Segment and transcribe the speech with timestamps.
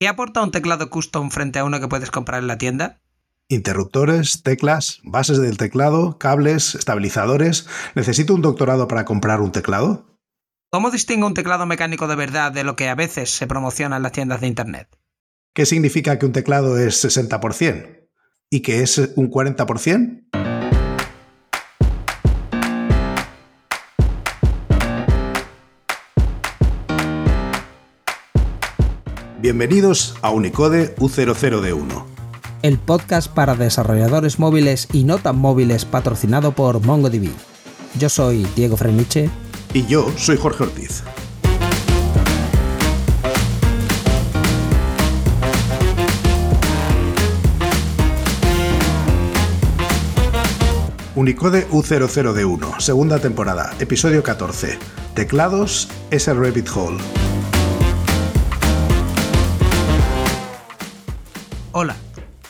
[0.00, 3.00] ¿Qué aporta un teclado custom frente a uno que puedes comprar en la tienda?
[3.48, 7.66] Interruptores, teclas, bases del teclado, cables, estabilizadores.
[7.96, 10.06] ¿Necesito un doctorado para comprar un teclado?
[10.70, 14.04] ¿Cómo distingo un teclado mecánico de verdad de lo que a veces se promociona en
[14.04, 14.88] las tiendas de Internet?
[15.52, 18.08] ¿Qué significa que un teclado es 60%
[18.50, 20.28] y que es un 40%?
[29.40, 32.04] Bienvenidos a Unicode U00D1.
[32.62, 37.30] El podcast para desarrolladores móviles y no tan móviles patrocinado por MongoDB.
[37.96, 39.30] Yo soy Diego Freniche.
[39.72, 41.04] Y yo soy Jorge Ortiz.
[51.14, 54.80] Unicode U00D1, segunda temporada, episodio 14.
[55.14, 56.98] Teclados es el rabbit hole.
[61.72, 61.96] Hola,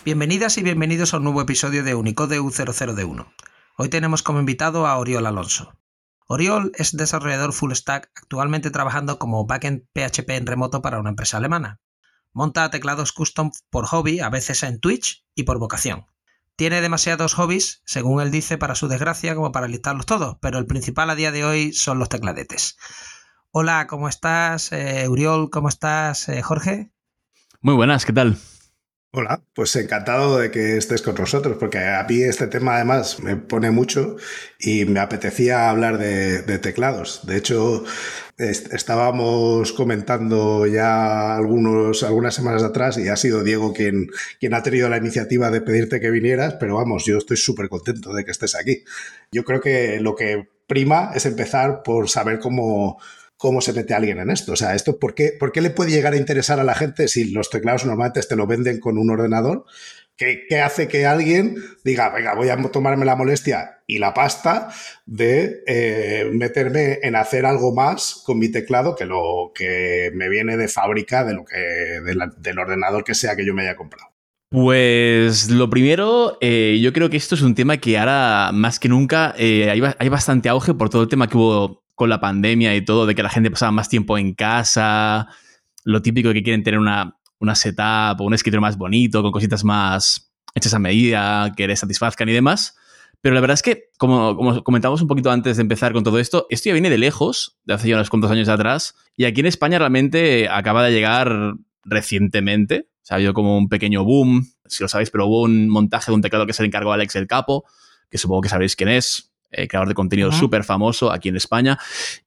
[0.04, 3.26] bienvenidas y bienvenidos a un nuevo episodio de Unicode U00D1.
[3.76, 5.76] Hoy tenemos como invitado a Oriol Alonso.
[6.28, 11.38] Oriol es desarrollador full stack actualmente trabajando como backend PHP en remoto para una empresa
[11.38, 11.80] alemana.
[12.32, 16.06] Monta teclados custom por hobby, a veces en Twitch y por vocación.
[16.54, 20.66] Tiene demasiados hobbies, según él dice, para su desgracia, como para listarlos todos, pero el
[20.66, 22.78] principal a día de hoy son los tecladetes.
[23.50, 24.70] Hola, ¿cómo estás?
[24.70, 26.28] Eh, Uriol, ¿cómo estás?
[26.28, 26.92] Eh, Jorge.
[27.60, 28.38] Muy buenas, ¿qué tal?
[29.10, 33.36] Hola, pues encantado de que estés con nosotros, porque a mí este tema además me
[33.36, 34.16] pone mucho
[34.60, 37.26] y me apetecía hablar de, teclados.
[37.26, 37.84] De hecho,
[38.36, 44.08] estábamos comentando ya algunos, algunas semanas atrás y ha sido Diego quien,
[44.40, 48.12] quien ha tenido la iniciativa de pedirte que vinieras, pero vamos, yo estoy súper contento
[48.12, 48.84] de que estés aquí.
[49.32, 53.00] Yo creo que lo que prima es empezar por saber cómo,
[53.38, 54.52] cómo se mete alguien en esto.
[54.52, 57.08] O sea, esto ¿por qué, ¿por qué le puede llegar a interesar a la gente
[57.08, 59.64] si los teclados normalmente te lo venden con un ordenador?
[60.16, 64.68] ¿Qué, hace que alguien diga, venga, voy a tomarme la molestia y la pasta
[65.06, 70.56] de eh, meterme en hacer algo más con mi teclado que lo que me viene
[70.56, 71.56] de fábrica de lo que,
[72.38, 74.08] del ordenador que sea que yo me haya comprado?
[74.50, 78.88] Pues lo primero, eh, yo creo que esto es un tema que ahora más que
[78.88, 82.76] nunca eh, hay, hay, bastante auge por todo el tema que hubo con la pandemia
[82.76, 85.26] y todo, de que la gente pasaba más tiempo en casa,
[85.84, 89.32] lo típico de que quieren tener una, una setup o un escritorio más bonito, con
[89.32, 92.76] cositas más hechas a medida, que les satisfazcan y demás.
[93.20, 96.20] Pero la verdad es que, como, como, comentamos un poquito antes de empezar con todo
[96.20, 99.40] esto, esto ya viene de lejos, de hace ya unos cuantos años atrás, y aquí
[99.40, 101.54] en España realmente acaba de llegar
[101.84, 102.86] recientemente.
[103.10, 106.14] O ha habido como un pequeño boom, si lo sabéis, pero hubo un montaje de
[106.14, 107.64] un teclado que se le encargó a Alex el Capo,
[108.08, 111.78] que supongo que sabéis quién es, eh, creador de contenido súper famoso aquí en España,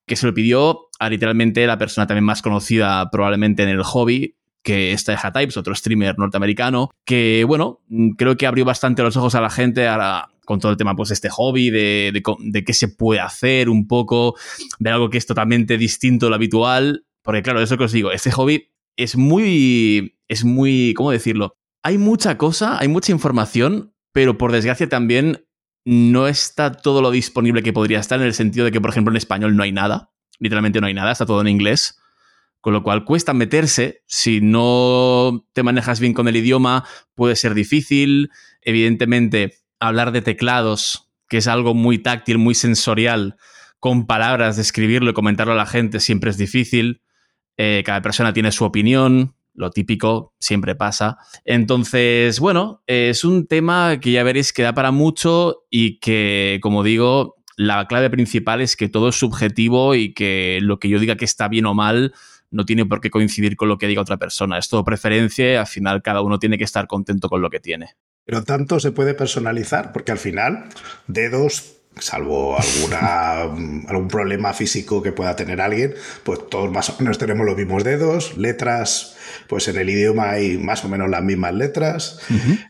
[0.06, 4.36] que se lo pidió a literalmente la persona también más conocida probablemente en el hobby,
[4.64, 9.18] que es Teja Types, otro streamer norteamericano, que bueno, mm, creo que abrió bastante los
[9.18, 12.74] ojos a la gente ahora con todo el tema, pues, este hobby, de, de, qué
[12.74, 14.36] se puede hacer un poco,
[14.80, 18.12] de algo que es totalmente distinto de lo habitual, porque claro, eso que os digo,
[18.12, 21.56] este hobby es muy, es muy, ¿cómo decirlo?
[21.84, 25.46] Hay mucha cosa, hay mucha información, pero por desgracia también
[25.86, 29.12] no está todo lo disponible que podría estar en el sentido de que, por ejemplo,
[29.12, 30.12] en español no hay nada.
[30.40, 32.00] Literalmente no hay nada, está todo en inglés.
[32.60, 34.04] Con lo cual cuesta meterse.
[34.06, 38.30] Si no te manejas bien con el idioma, puede ser difícil.
[38.62, 43.38] Evidentemente, hablar de teclados, que es algo muy táctil, muy sensorial,
[43.80, 47.02] con palabras, describirlo y comentarlo a la gente siempre es difícil.
[47.58, 51.18] Eh, cada persona tiene su opinión lo típico siempre pasa.
[51.46, 56.84] Entonces, bueno, es un tema que ya veréis que da para mucho y que, como
[56.84, 61.16] digo, la clave principal es que todo es subjetivo y que lo que yo diga
[61.16, 62.14] que está bien o mal
[62.50, 64.58] no tiene por qué coincidir con lo que diga otra persona.
[64.58, 67.60] Es todo preferencia y al final cada uno tiene que estar contento con lo que
[67.60, 67.96] tiene.
[68.26, 70.66] Pero tanto se puede personalizar, porque al final
[71.08, 73.42] dedos salvo alguna,
[73.88, 75.94] algún problema físico que pueda tener alguien,
[76.24, 80.58] pues todos más o menos tenemos los mismos dedos, letras, pues en el idioma hay
[80.58, 82.20] más o menos las mismas letras.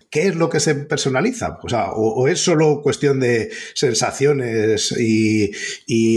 [0.10, 1.60] ¿Qué es lo que se personaliza?
[1.96, 5.52] O, es solo cuestión de sensaciones y,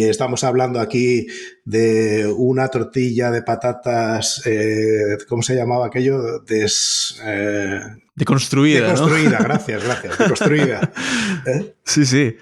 [0.04, 1.26] estamos hablando aquí
[1.64, 6.40] de una tortilla de patatas, eh, ¿cómo se llamaba aquello?
[6.40, 7.80] Des, eh,
[8.14, 8.92] deconstruida.
[8.92, 10.18] Deconstruida, gracias, gracias.
[10.18, 10.92] Deconstruida.
[11.46, 11.74] ¿Eh?
[11.84, 12.36] Sí, sí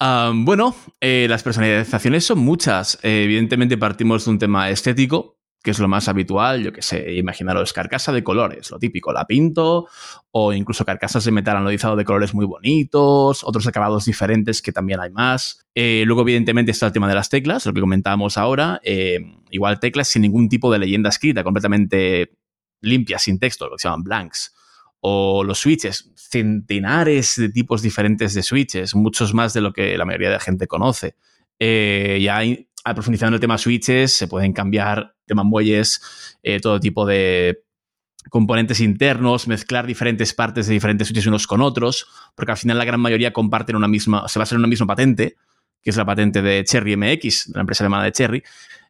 [0.00, 2.98] bueno, eh, las personalizaciones son muchas.
[3.02, 7.14] Eh, evidentemente partimos de un tema estético, que es lo más habitual, yo que sé,
[7.14, 9.88] imaginaros carcasa de colores, lo típico, la pinto,
[10.30, 15.00] o incluso carcasas de metal anodizado de colores muy bonitos, otros acabados diferentes que también
[15.00, 15.66] hay más.
[15.74, 18.80] Eh, luego, evidentemente, está el tema de las teclas, lo que comentábamos ahora,
[19.50, 22.38] igual teclas sin ningún tipo de leyenda escrita, completamente
[22.80, 24.54] limpias, sin texto, lo que se llaman blanks.
[25.00, 30.04] O los switches, centenares de tipos diferentes de switches, muchos más de lo que la
[30.04, 31.14] mayoría de la gente conoce.
[31.58, 32.42] Eh, ya
[32.94, 36.00] profundizando en el tema switches, se pueden cambiar temas muelles,
[36.42, 37.62] eh, todo tipo de
[38.30, 42.84] componentes internos, mezclar diferentes partes de diferentes switches unos con otros, porque al final la
[42.84, 45.36] gran mayoría comparten una misma, se basa en una misma patente,
[45.82, 48.42] que es la patente de Cherry MX, la empresa alemana de Cherry.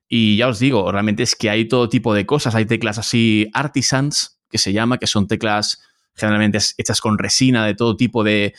[0.09, 2.55] Y ya os digo, realmente es que hay todo tipo de cosas.
[2.55, 5.83] Hay teclas así artisans, que se llama, que son teclas
[6.19, 8.55] generalmente hechas con resina de todo tipo de,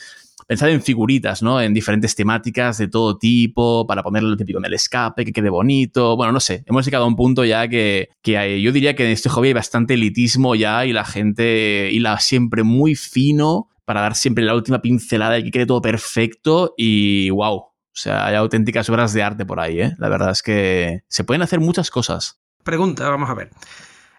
[0.50, 1.60] pensad en figuritas, ¿no?
[1.60, 6.16] En diferentes temáticas de todo tipo, para ponerlo típico en el escape, que quede bonito.
[6.16, 9.12] Bueno, no sé, hemos llegado a un punto ya que, que yo diría que en
[9.12, 14.16] este hobby hay bastante elitismo ya y la gente hila siempre muy fino para dar
[14.16, 17.56] siempre la última pincelada y que quede todo perfecto y wow.
[17.56, 19.94] O sea, hay auténticas obras de arte por ahí, ¿eh?
[19.98, 22.40] La verdad es que se pueden hacer muchas cosas.
[22.64, 23.50] Pregunta, vamos a ver.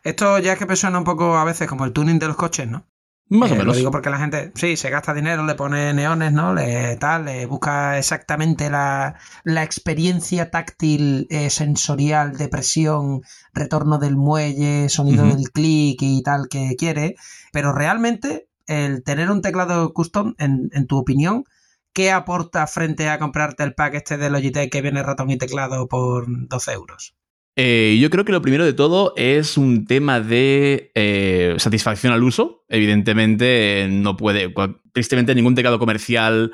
[0.03, 2.69] Esto ya es que suena un poco a veces como el tuning de los coches,
[2.69, 2.85] ¿no?
[3.31, 3.67] Más o Eh, menos.
[3.67, 6.53] Lo digo porque la gente, sí, se gasta dinero, le pone neones, ¿no?
[6.53, 13.21] Le, tal, le busca exactamente la, la experiencia táctil, eh, sensorial, de presión,
[13.53, 17.15] retorno del muelle, sonido del clic y tal que quiere.
[17.53, 21.45] Pero realmente, el tener un teclado custom, en, en tu opinión,
[21.93, 25.87] ¿qué aporta frente a comprarte el pack este de Logitech que viene ratón y teclado
[25.87, 27.15] por 12 euros?
[27.55, 32.23] Eh, yo creo que lo primero de todo es un tema de eh, satisfacción al
[32.23, 32.63] uso.
[32.69, 34.53] Evidentemente, no puede.
[34.93, 36.53] Tristemente, ningún teclado comercial,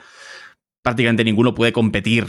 [0.82, 2.28] prácticamente ninguno, puede competir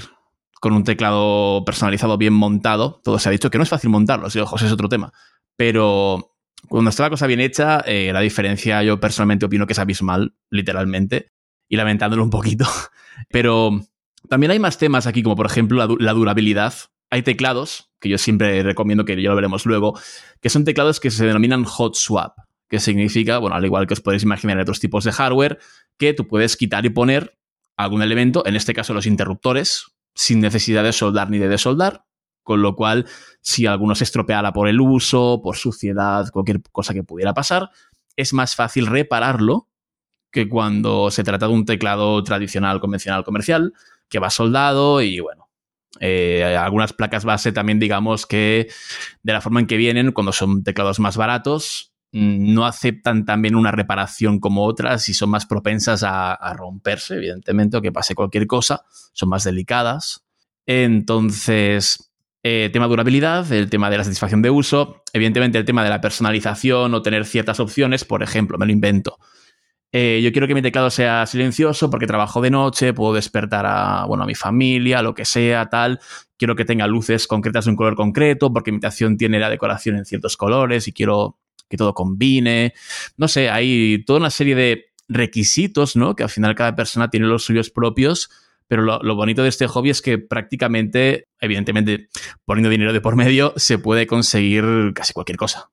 [0.60, 3.00] con un teclado personalizado bien montado.
[3.02, 5.12] Todo se ha dicho que no es fácil montarlo, si ojos es otro tema.
[5.56, 6.34] Pero
[6.68, 10.34] cuando está la cosa bien hecha, eh, la diferencia yo personalmente opino que es abismal,
[10.50, 11.30] literalmente,
[11.68, 12.66] y lamentándolo un poquito.
[13.30, 13.80] Pero
[14.28, 16.74] también hay más temas aquí, como por ejemplo la durabilidad.
[17.10, 19.98] Hay teclados, que yo siempre recomiendo, que ya lo veremos luego,
[20.40, 24.00] que son teclados que se denominan hot swap, que significa, bueno, al igual que os
[24.00, 25.58] podéis imaginar otros tipos de hardware,
[25.96, 27.38] que tú puedes quitar y poner
[27.76, 32.04] algún elemento, en este caso los interruptores, sin necesidad de soldar ni de desoldar,
[32.42, 33.06] con lo cual,
[33.40, 37.70] si alguno se estropeara por el uso, por suciedad, cualquier cosa que pudiera pasar,
[38.16, 39.68] es más fácil repararlo
[40.30, 43.72] que cuando se trata de un teclado tradicional, convencional, comercial,
[44.08, 45.47] que va soldado y bueno.
[46.00, 48.68] Eh, algunas placas base también, digamos que
[49.22, 53.56] de la forma en que vienen, cuando son teclados más baratos, mm, no aceptan también
[53.56, 58.46] una reparación como otras y son más propensas a, romperse, evidentemente, o que pase cualquier
[58.46, 60.24] cosa, son más delicadas.
[60.66, 62.12] Entonces,
[62.42, 66.00] eh, tema durabilidad, el tema de la satisfacción de uso, evidentemente el tema de la
[66.00, 69.18] personalización o tener ciertas opciones, por ejemplo, me lo invento.
[69.90, 74.04] Eh, yo quiero que mi teclado sea silencioso porque trabajo de noche, puedo despertar a,
[74.06, 76.00] bueno, a mi familia, lo que sea, tal.
[76.36, 79.96] Quiero que tenga luces concretas de un color concreto porque mi habitación tiene la decoración
[79.96, 81.38] en ciertos colores y quiero
[81.68, 82.74] que todo combine.
[83.16, 86.14] No sé, hay toda una serie de requisitos, ¿no?
[86.14, 88.30] Que al final cada persona tiene los suyos propios,
[88.68, 92.08] pero lo, lo bonito de este hobby es que prácticamente, evidentemente,
[92.44, 95.70] poniendo dinero de por medio, se puede conseguir casi cualquier cosa.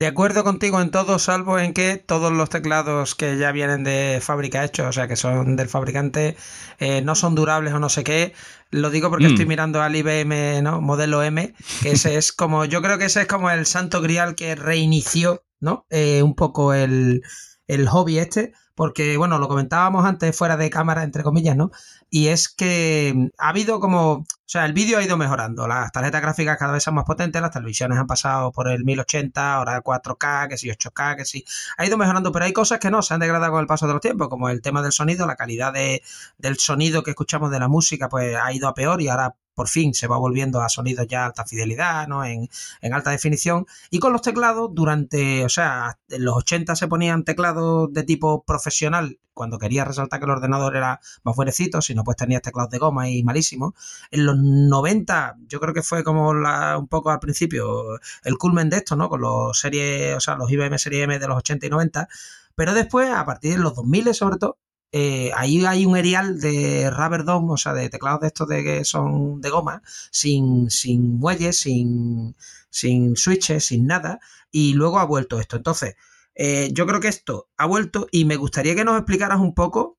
[0.00, 4.18] De acuerdo contigo en todo, salvo en que todos los teclados que ya vienen de
[4.20, 6.36] fábrica hechos, o sea, que son del fabricante,
[6.78, 8.34] eh, no son durables o no sé qué.
[8.70, 9.30] Lo digo porque Mm.
[9.30, 10.80] estoy mirando al IBM, ¿no?
[10.80, 14.34] Modelo M, que ese es como, yo creo que ese es como el santo grial
[14.34, 15.86] que reinició, ¿no?
[15.90, 17.22] Eh, un poco el,
[17.68, 21.70] el hobby este, porque, bueno, lo comentábamos antes fuera de cámara, entre comillas, ¿no?
[22.10, 26.20] Y es que ha habido como, o sea, el vídeo ha ido mejorando, las tarjetas
[26.20, 30.48] gráficas cada vez son más potentes, las televisiones han pasado por el 1080, ahora 4K,
[30.48, 31.44] que sí 8K, que sí,
[31.78, 33.94] ha ido mejorando, pero hay cosas que no, se han degradado con el paso de
[33.94, 36.02] los tiempos, como el tema del sonido, la calidad de,
[36.36, 39.68] del sonido que escuchamos de la música, pues ha ido a peor y ahora por
[39.68, 42.24] fin se va volviendo a sonidos ya alta fidelidad, ¿no?
[42.24, 42.48] En,
[42.80, 43.66] en alta definición.
[43.90, 48.44] Y con los teclados, durante, o sea, en los 80 se ponían teclados de tipo
[48.44, 52.70] profesional, cuando quería resaltar que el ordenador era más buenecito, si no, pues tenías teclados
[52.70, 53.74] de goma y malísimos.
[54.10, 58.70] En los 90, yo creo que fue como la, un poco al principio el culmen
[58.70, 59.08] de esto, ¿no?
[59.08, 62.08] Con los series, o sea, los IBM Serie M de los 80 y 90.
[62.54, 64.58] Pero después, a partir de los 2000 sobre todo,
[64.96, 68.62] eh, ahí hay un erial de rubber dome, o sea, de teclados de estos de
[68.62, 69.82] que son de goma,
[70.12, 72.36] sin, sin muelles, sin,
[72.70, 74.20] sin switches, sin nada,
[74.52, 75.56] y luego ha vuelto esto.
[75.56, 75.96] Entonces,
[76.36, 79.98] eh, yo creo que esto ha vuelto y me gustaría que nos explicaras un poco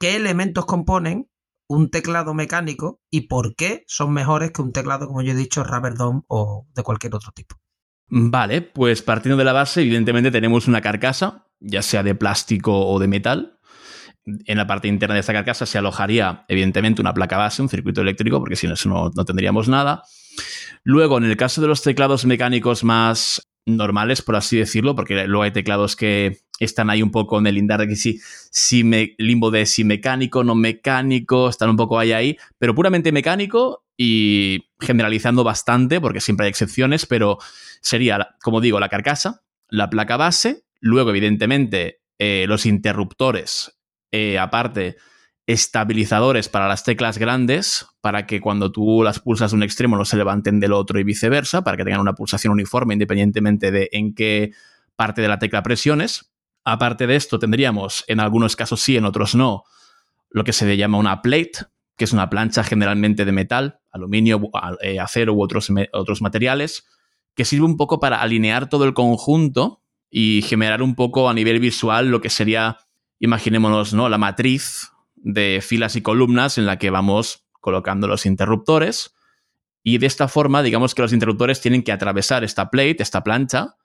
[0.00, 1.28] qué elementos componen
[1.68, 5.62] un teclado mecánico y por qué son mejores que un teclado, como yo he dicho,
[5.62, 7.56] rubber dome o de cualquier otro tipo.
[8.08, 12.98] Vale, pues partiendo de la base, evidentemente tenemos una carcasa, ya sea de plástico o
[12.98, 13.58] de metal.
[14.24, 18.02] En la parte interna de esta carcasa se alojaría, evidentemente, una placa base, un circuito
[18.02, 20.04] eléctrico, porque si no, eso no, no tendríamos nada.
[20.84, 25.42] Luego, en el caso de los teclados mecánicos más normales, por así decirlo, porque luego
[25.42, 29.50] hay teclados que están ahí un poco en el lindar de que sí me, limbo
[29.50, 35.44] de si mecánico, no mecánico, están un poco ahí ahí, pero puramente mecánico y generalizando
[35.44, 37.38] bastante, porque siempre hay excepciones, pero
[37.80, 43.78] sería, como digo, la carcasa, la placa base, luego evidentemente eh, los interruptores,
[44.12, 44.96] eh, aparte
[45.46, 50.04] estabilizadores para las teclas grandes, para que cuando tú las pulsas de un extremo no
[50.04, 54.14] se levanten del otro y viceversa, para que tengan una pulsación uniforme independientemente de en
[54.14, 54.52] qué
[54.94, 56.32] parte de la tecla presiones.
[56.64, 59.64] Aparte de esto, tendríamos, en algunos casos sí, en otros no,
[60.30, 61.52] lo que se llama una plate,
[61.96, 64.40] que es una plancha generalmente de metal, aluminio,
[64.80, 66.86] eh, acero u otros, otros materiales,
[67.34, 71.58] que sirve un poco para alinear todo el conjunto y generar un poco a nivel
[71.58, 72.78] visual lo que sería,
[73.22, 74.08] imaginémonos, ¿no?
[74.08, 79.14] La matriz de filas y columnas en la que vamos colocando los interruptores.
[79.84, 83.76] Y de esta forma, digamos que los interruptores tienen que atravesar esta plate, esta plancha,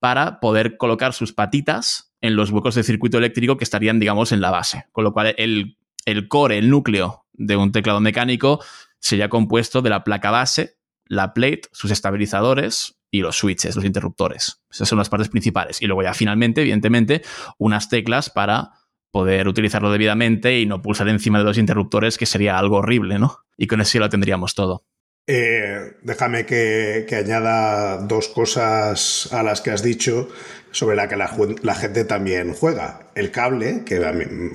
[0.00, 4.40] para poder colocar sus patitas en los huecos de circuito eléctrico que estarían, digamos, en
[4.40, 4.86] la base.
[4.92, 5.76] Con lo cual, el,
[6.06, 8.64] el core, el núcleo de un teclado mecánico
[8.98, 14.62] sería compuesto de la placa base, la plate, sus estabilizadores y los switches, los interruptores.
[14.70, 15.82] Esas son las partes principales.
[15.82, 17.22] Y luego ya finalmente, evidentemente,
[17.58, 18.70] unas teclas para
[19.16, 23.38] poder utilizarlo debidamente y no pulsar encima de los interruptores, que sería algo horrible, ¿no?
[23.56, 24.84] Y con eso ya lo tendríamos todo.
[25.28, 30.28] Eh, déjame que, añada dos cosas a las que has dicho
[30.70, 33.00] sobre la que la, gente también juega.
[33.14, 33.98] El cable, que,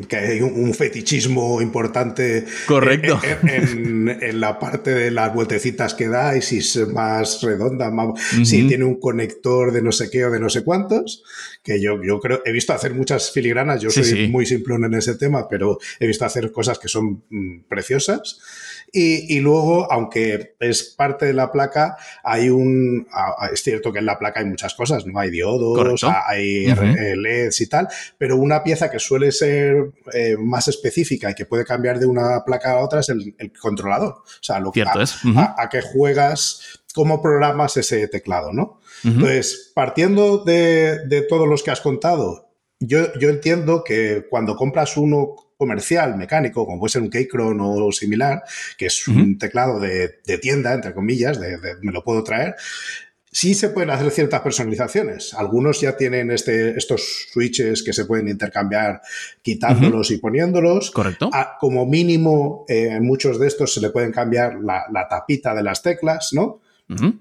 [0.07, 3.19] que hay un, fetichismo importante Correcto.
[3.43, 7.91] En, la parte de las vueltecitas que da y si es más redonda,
[8.43, 11.23] si tiene un conector de no sé qué o de no sé cuántos,
[11.63, 15.15] que yo, yo creo, he visto hacer muchas filigranas, yo soy muy simplón en ese
[15.15, 18.39] tema, pero he visto hacer cosas que son mm, preciosas.
[18.93, 23.07] Y, luego, aunque es parte de la placa, hay un.
[23.53, 25.17] Es cierto que en la placa hay muchas cosas, ¿no?
[25.17, 26.65] Hay diodos, hay
[27.15, 31.63] LEDs y tal, pero una pieza que suele ser eh, más específica y que puede
[31.63, 34.15] cambiar de una placa a otra es el, controlador.
[34.15, 38.81] O sea, lo que, a, a, qué juegas, cómo programas ese teclado, ¿no?
[39.05, 44.97] Entonces, partiendo de, de todos los que has contado, yo, yo entiendo que cuando compras
[44.97, 48.41] uno comercial, mecánico, como puede ser un Keychron o similar,
[48.79, 50.09] que es un teclado de,
[50.41, 52.55] tienda, entre comillas, de, me lo puedo traer,
[53.31, 55.35] sí se pueden hacer ciertas personalizaciones.
[55.35, 59.03] Algunos ya tienen este, estos switches que se pueden intercambiar
[59.43, 60.89] quitándolos y poniéndolos.
[60.89, 61.29] Correcto.
[61.59, 66.33] como mínimo, eh, muchos de estos se le pueden cambiar la, tapita de las teclas,
[66.33, 66.59] ¿no?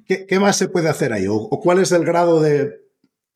[0.07, 1.27] ¿Qué, más se puede hacer ahí?
[1.29, 2.81] ¿O, cuál es el grado de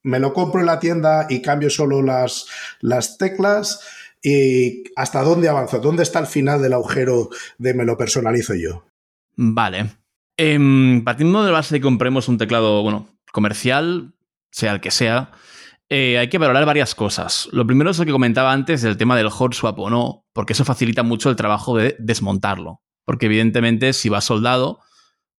[0.02, 2.46] me lo compro en la tienda y cambio solo las,
[2.80, 3.80] las teclas?
[4.26, 5.80] ¿Y hasta dónde avanzo?
[5.80, 7.28] ¿Dónde está el final del agujero
[7.58, 8.86] de me lo personalizo yo?
[9.36, 9.90] Vale.
[10.38, 14.14] Em, partiendo de base de compremos un teclado, bueno, comercial,
[14.50, 15.32] sea el que sea,
[15.90, 17.50] eh, hay que valorar varias cosas.
[17.52, 20.54] Lo primero es lo que comentaba antes del tema del hot swap o no, porque
[20.54, 22.80] eso facilita mucho el trabajo de desmontarlo.
[23.04, 24.80] Porque evidentemente si va soldado,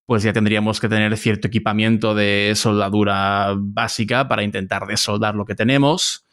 [0.05, 5.55] pues ya tendríamos que tener cierto equipamiento de soldadura básica para intentar desoldar lo que
[5.55, 6.24] tenemos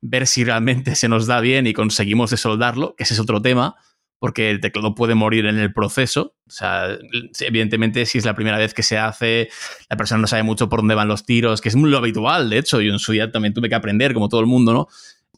[0.00, 3.76] ver si realmente se nos da bien y conseguimos desoldarlo, que ese es otro tema,
[4.18, 6.34] porque el teclado puede morir en el proceso.
[6.46, 6.96] O sea,
[7.40, 9.48] evidentemente, si es la primera vez que se hace,
[9.88, 12.58] la persona no sabe mucho por dónde van los tiros, que es lo habitual, de
[12.58, 14.88] hecho, yo en su día también tuve que aprender, como todo el mundo, ¿no?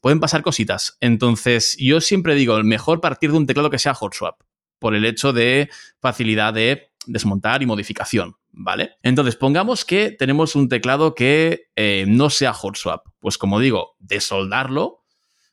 [0.00, 0.96] Pueden pasar cositas.
[1.00, 4.40] Entonces, yo siempre digo, mejor partir de un teclado que sea hot swap,
[4.78, 5.68] por el hecho de
[6.00, 8.36] facilidad de desmontar y modificación.
[8.52, 8.92] ¿Vale?
[9.02, 13.06] Entonces, pongamos que tenemos un teclado que eh, no sea hot swap.
[13.18, 15.04] Pues como digo, desoldarlo,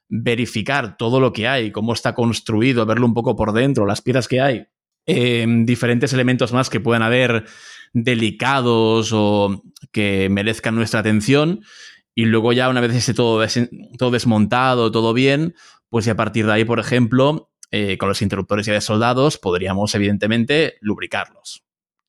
[0.09, 4.27] verificar todo lo que hay, cómo está construido, verlo un poco por dentro, las piezas
[4.27, 4.67] que hay,
[5.05, 7.45] em, diferentes elementos más que puedan haber
[7.93, 11.61] delicados o que merezcan nuestra atención.
[12.15, 13.45] Y luego ya una vez esté todo,
[13.97, 15.55] todo desmontado, todo bien,
[15.89, 19.93] pues ya a partir de ahí, por ejemplo, eh, con los interruptores ya desoldados, podríamos
[19.93, 21.66] evidentemente lubricarlos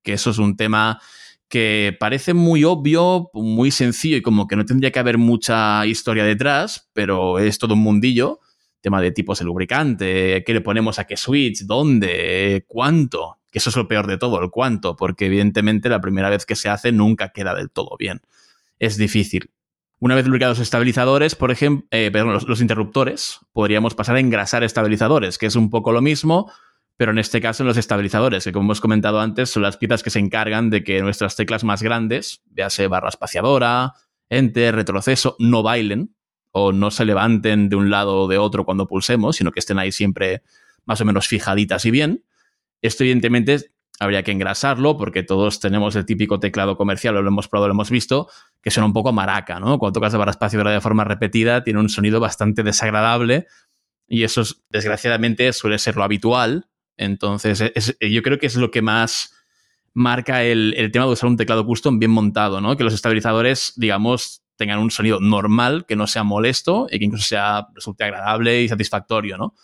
[0.09, 1.03] que eso es un tema
[1.51, 6.25] que parece muy obvio, muy sencillo y como que no tendría que haber mucha historia
[6.25, 8.41] detrás, pero es todo un mundillo.
[8.81, 13.69] Tema de tipos de lubricante, qué le ponemos a qué switch, dónde, cuánto, que eso
[13.69, 16.91] es lo peor de todo, el cuánto, porque evidentemente la primera vez que se hace
[16.91, 18.23] nunca queda del todo bien.
[18.79, 19.51] Es difícil.
[19.99, 24.21] Una vez lubricados los estabilizadores, por ejemplo, eh, perdón, los, los interruptores, podríamos pasar a
[24.21, 26.51] engrasar estabilizadores, que es un poco lo mismo,
[26.99, 30.03] pero en este caso en los estabilizadores, que como hemos comentado antes, son las piezas
[30.03, 33.95] que se encargan de que nuestras teclas más grandes, véase barra espaciadora,
[34.29, 36.15] enter, retroceso, no bailen
[36.51, 39.79] o no se levanten de un lado o de otro cuando pulsemos, sino que estén
[39.79, 40.43] ahí siempre
[40.87, 42.25] más o menos fijaditas y bien.
[42.83, 47.69] Esto evidentemente habría que engrasarlo, porque todos tenemos el típico teclado comercial, lo hemos probado,
[47.69, 48.29] lo hemos visto,
[48.61, 49.79] que suena un poco maraca, ¿no?
[49.79, 53.47] Cuando tocas barra espacio de forma repetida, tiene un sonido bastante desagradable
[54.09, 56.69] y eso, desgraciadamente, suele ser lo habitual.
[56.99, 59.35] Entonces, yo creo que es lo que más
[59.95, 62.77] marca el, el, tema de usar un teclado custom bien montado, ¿no?
[62.77, 67.25] Que los estabilizadores, digamos, tengan un sonido normal, que no sea molesto y que incluso
[67.25, 69.55] sea, resulte agradable y satisfactorio, ¿no?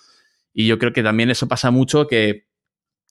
[0.54, 2.46] Y yo creo que también eso pasa mucho que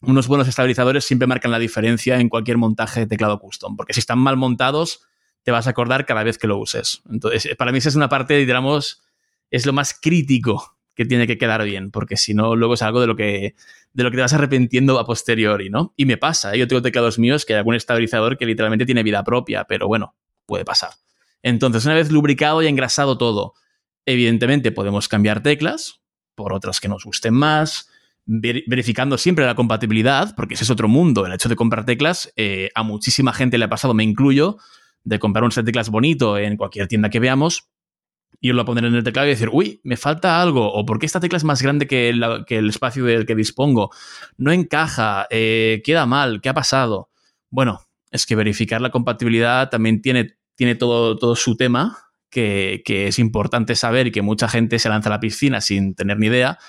[0.02, 4.00] unos buenos estabilizadores siempre marcan la diferencia en cualquier montaje de teclado custom, porque si
[4.00, 5.02] están mal montados,
[5.44, 7.02] te vas a acordar cada vez que lo uses.
[7.10, 9.04] Entonces, para mí esa es una parte, digamos,
[9.52, 13.02] es lo más crítico que tiene que quedar bien, porque si no, luego es algo
[13.02, 13.56] de lo que,
[13.94, 15.94] de lo que te vas arrepentiendo a posteriori, ¿no?
[15.96, 16.60] Y me pasa, ¿eh?
[16.60, 20.16] yo tengo teclados míos que hay algún estabilizador que literalmente tiene vida propia, pero bueno,
[20.46, 20.92] puede pasar.
[21.44, 23.54] Entonces, una vez lubricado y engrasado todo,
[24.06, 26.02] evidentemente podemos cambiar teclas
[26.36, 27.90] por otras que nos gusten más,
[28.26, 31.26] verificando siempre la compatibilidad, porque ese es otro mundo.
[31.26, 34.58] El hecho de comprar teclas, eh, a muchísima gente le ha pasado, me incluyo,
[35.04, 37.70] de comprar un set de teclas bonito en cualquier tienda que veamos,
[38.44, 41.22] irlo a poner en el teclado y decir, uy, me falta algo, o porque esta
[41.22, 43.90] tecla es más grande que, el espacio del que dispongo,
[44.36, 47.10] no encaja, eh, queda mal, ¿qué ha pasado?
[47.50, 51.98] Bueno, es que verificar la compatibilidad también tiene, tiene todo, todo su tema,
[52.30, 55.96] que, que, es importante saber y que mucha gente se lanza a la piscina sin
[55.96, 56.60] tener ni idea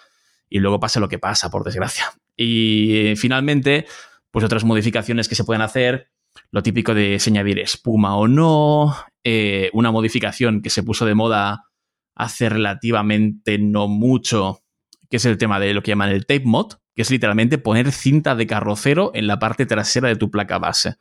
[0.49, 2.13] y luego pasa lo que pasa, por desgracia.
[2.37, 3.87] Y eh, finalmente,
[4.31, 6.13] pues otras modificaciones que se pueden hacer,
[6.55, 8.95] lo típico de añadir espuma o no,
[9.25, 11.65] eh, una modificación que se puso de moda
[12.15, 14.63] hace relativamente no mucho,
[15.11, 17.91] que es el tema de lo que llaman el tape mod, que es literalmente poner
[17.91, 20.95] cinta de carrocero en la parte trasera de tu placa base.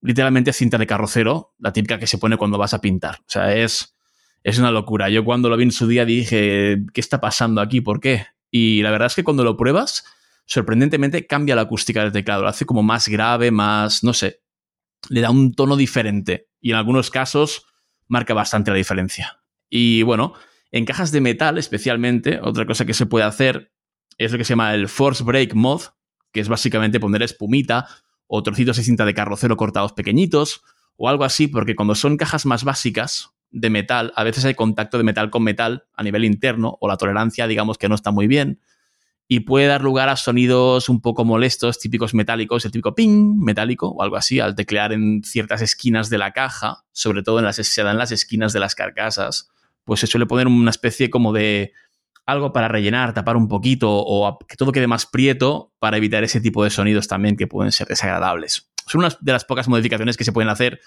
[0.00, 3.16] Literalmente cinta de carrocero, la típica que se pone cuando vas a pintar.
[3.22, 3.96] O sea, es,
[4.44, 5.08] es una locura.
[5.08, 7.80] Yo cuando lo vi en su día dije, ¿qué está pasando aquí?
[7.80, 8.26] ¿Por qué?
[8.52, 10.04] Y la verdad es que cuando lo pruebas,
[10.46, 12.42] sorprendentemente cambia la acústica del teclado.
[12.42, 14.43] Lo hace como más grave, más, no sé,
[15.08, 17.66] le da un tono diferente y en algunos casos
[18.08, 19.40] marca bastante la diferencia.
[19.68, 20.34] Y bueno,
[20.70, 23.72] en cajas de metal especialmente, otra cosa que se puede hacer
[24.18, 25.82] es lo que se llama el Force Break Mod,
[26.32, 27.86] que es básicamente poner espumita
[28.26, 30.62] o trocitos de cinta de carrocero cortados pequeñitos
[30.96, 34.98] o algo así, porque cuando son cajas más básicas de metal, a veces hay contacto
[34.98, 38.26] de metal con metal a nivel interno o la tolerancia digamos que no está muy
[38.26, 38.60] bien
[39.26, 43.88] y puede dar lugar a sonidos un poco molestos, típicos metálicos, el típico ping metálico
[43.88, 47.56] o algo así, al teclear en ciertas esquinas de la caja, sobre todo en las,
[47.56, 49.50] se dan las esquinas de las carcasas,
[49.84, 51.72] pues se suele poner una especie como de
[52.26, 56.40] algo para rellenar, tapar un poquito o que todo quede más prieto para evitar ese
[56.40, 58.70] tipo de sonidos también que pueden ser desagradables.
[58.86, 60.80] Son unas de las pocas modificaciones que se pueden hacer.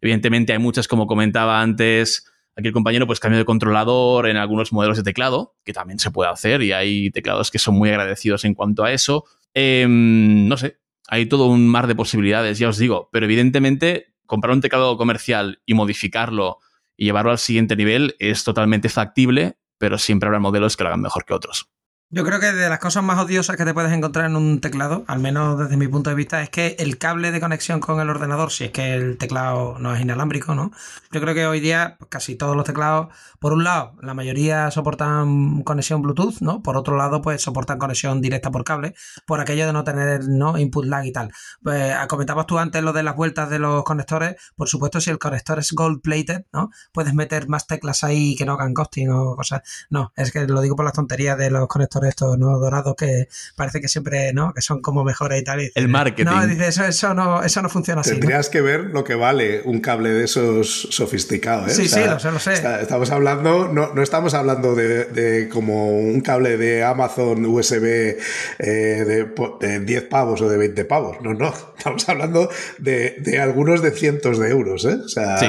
[0.00, 4.72] Evidentemente hay muchas, como comentaba antes, Aquí el compañero, pues cambio de controlador en algunos
[4.72, 8.44] modelos de teclado, que también se puede hacer y hay teclados que son muy agradecidos
[8.44, 9.24] en cuanto a eso.
[9.54, 14.54] Em, no sé, hay todo un mar de posibilidades, ya os digo, pero evidentemente comprar
[14.54, 16.58] un teclado comercial y modificarlo
[16.96, 21.00] y llevarlo al siguiente nivel es totalmente factible, pero siempre habrá modelos que lo hagan
[21.02, 21.73] mejor que otros.
[22.10, 25.04] Yo creo que de las cosas más odiosas que te puedes encontrar en un teclado,
[25.08, 28.08] al menos desde mi punto de vista, es que el cable de conexión con el
[28.08, 30.70] ordenador, si es que el teclado no es inalámbrico, ¿no?
[31.10, 33.08] Yo creo que hoy día pues, casi todos los teclados,
[33.40, 36.62] por un lado, la mayoría soportan conexión Bluetooth, ¿no?
[36.62, 38.94] Por otro lado, pues soportan conexión directa por cable,
[39.26, 40.56] por aquello de no tener ¿no?
[40.56, 41.32] input lag y tal.
[41.62, 45.10] Pues ah, comentabas tú antes lo de las vueltas de los conectores, por supuesto, si
[45.10, 46.70] el conector es gold plated, ¿no?
[46.92, 49.62] Puedes meter más teclas ahí que no hagan costing o cosas.
[49.90, 53.28] No, es que lo digo por las tonterías de los conectores estos no dorados que
[53.54, 54.52] parece que siempre, ¿no?
[54.52, 55.70] Que son como mejores y tal.
[55.74, 56.24] el marketing.
[56.24, 58.10] No, dice, eso, eso, no, eso no funciona así.
[58.10, 61.74] Tendrías que ver lo que vale un cable de esos sofisticados, ¿eh?
[61.74, 62.54] Sí, sí, lo sé, lo sé.
[62.80, 68.16] estamos hablando, no, no estamos hablando de, como un cable de Amazon USB eh,
[68.58, 71.18] de, de, 10 pavos o de 20 pavos.
[71.22, 71.54] No, no.
[71.84, 74.96] Estamos hablando de, de algunos de cientos de euros, ¿eh?
[75.04, 75.46] O sea, sí.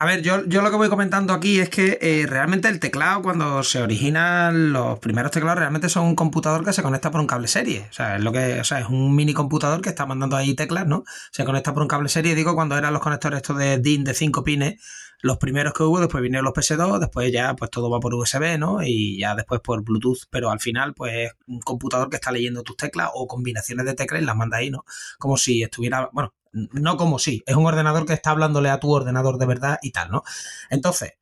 [0.00, 3.22] A ver, yo, yo, lo que voy comentando aquí es que eh, realmente el teclado,
[3.22, 7.28] cuando se originan los primeros teclados, realmente son un computador que se conecta por un
[7.28, 7.86] cable serie.
[7.90, 10.54] O sea, es lo que, o sea, es un mini computador que está mandando ahí
[10.54, 11.04] teclas, ¿no?
[11.30, 12.34] Se conecta por un cable serie.
[12.34, 14.82] Digo, cuando eran los conectores estos de DIN de 5 pines,
[15.22, 18.58] los primeros que hubo, después vinieron los PS2, después ya pues todo va por USB,
[18.58, 18.82] ¿no?
[18.82, 22.76] Y ya después por Bluetooth, pero al final pues un computador que está leyendo tus
[22.76, 24.84] teclas o combinaciones de teclas y las manda ahí, ¿no?
[25.18, 28.90] Como si estuviera, bueno, no como si, es un ordenador que está hablándole a tu
[28.90, 30.22] ordenador de verdad y tal, ¿no?
[30.70, 31.14] Entonces,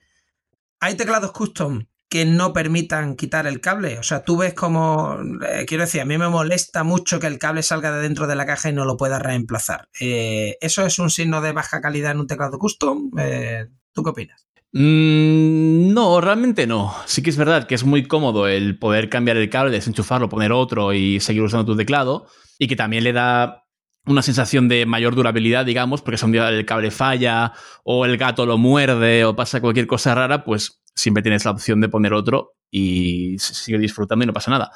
[0.81, 3.99] hay teclados custom que no permitan quitar el cable.
[3.99, 5.17] O sea, tú ves como,
[5.49, 8.37] eh, quiero decir, a mí me molesta mucho que el cable salga de dentro de
[8.37, 9.89] la caja y no lo pueda reemplazar.
[9.99, 13.11] Eh, ¿Eso es un signo de baja calidad en un teclado custom?
[13.19, 14.47] Eh, ¿Tú qué opinas?
[14.73, 16.95] Mm, no, realmente no.
[17.07, 20.53] Sí que es verdad que es muy cómodo el poder cambiar el cable, desenchufarlo, poner
[20.53, 22.27] otro y seguir usando tu teclado.
[22.59, 23.62] Y que también le da
[24.07, 27.53] una sensación de mayor durabilidad, digamos, porque si un día el cable falla
[27.85, 31.81] o el gato lo muerde o pasa cualquier cosa rara, pues siempre tienes la opción
[31.81, 34.73] de poner otro y sigue disfrutando y no pasa nada.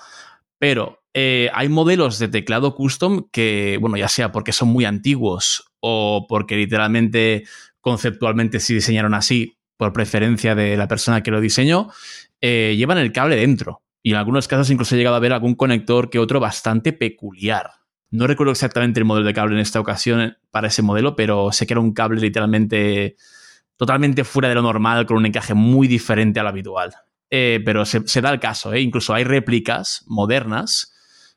[0.58, 5.72] Pero eh, hay modelos de teclado custom que, bueno, ya sea porque son muy antiguos
[5.80, 7.44] o porque literalmente
[7.80, 11.90] conceptualmente se diseñaron así por preferencia de la persona que lo diseñó,
[12.40, 13.82] eh, llevan el cable dentro.
[14.02, 17.70] Y en algunos casos incluso he llegado a ver algún conector que otro bastante peculiar.
[18.10, 21.66] No recuerdo exactamente el modelo de cable en esta ocasión para ese modelo, pero sé
[21.66, 23.16] que era un cable literalmente
[23.76, 26.94] totalmente fuera de lo normal, con un encaje muy diferente al habitual.
[27.30, 28.80] Eh, pero se, da el caso, ¿eh?
[28.80, 30.94] incluso hay réplicas modernas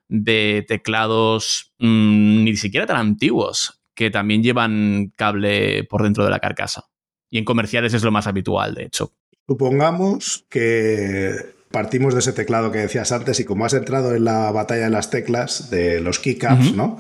[0.07, 6.39] de teclados mm, ni siquiera tan antiguos que también llevan cable por dentro de la
[6.39, 6.85] carcasa.
[7.29, 9.13] Y en comerciales es lo más habitual, de hecho.
[9.47, 14.51] Supongamos que partimos de ese teclado que decías antes y como has entrado en la
[14.51, 16.97] batalla de las teclas de los keycaps, ¿no?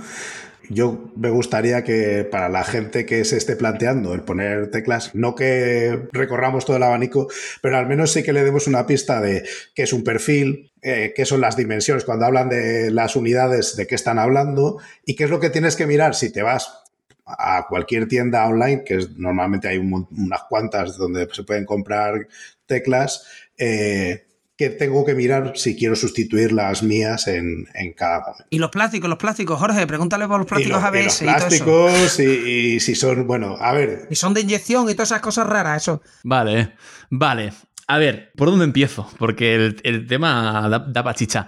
[0.71, 5.33] Yo me gustaría que para la gente que se esté planteando el poner teclas, no
[5.33, 7.27] que recorramos todo el abanico,
[7.61, 11.11] pero al menos sí que le demos una pista de qué es un perfil, eh,
[11.15, 15.23] qué son las dimensiones, cuando hablan de las unidades, de qué están hablando y qué
[15.23, 16.83] es lo que tienes que mirar si te vas
[17.25, 22.27] a cualquier tienda online, que es, normalmente hay unas cuantas donde se pueden comprar
[22.67, 23.25] teclas,
[23.57, 24.25] eh,
[24.59, 28.43] que tengo que mirar si quiero sustituir las mías en, cada momento.
[28.49, 31.21] Y los plásticos, los plásticos, Jorge, pregúntale por los plásticos ABS.
[31.21, 34.09] Y los plásticos y, si son, bueno, a ver.
[34.09, 36.01] Y son de inyección y todas esas cosas raras, eso.
[36.25, 36.73] Vale,
[37.09, 37.53] vale.
[37.87, 39.09] A ver, ¿por dónde empiezo?
[39.17, 41.47] Porque el, tema da, da pachicha.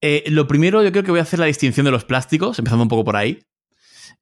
[0.00, 2.84] Eh, lo primero, yo creo que voy a hacer la distinción de los plásticos, empezando
[2.84, 3.38] un poco por ahí.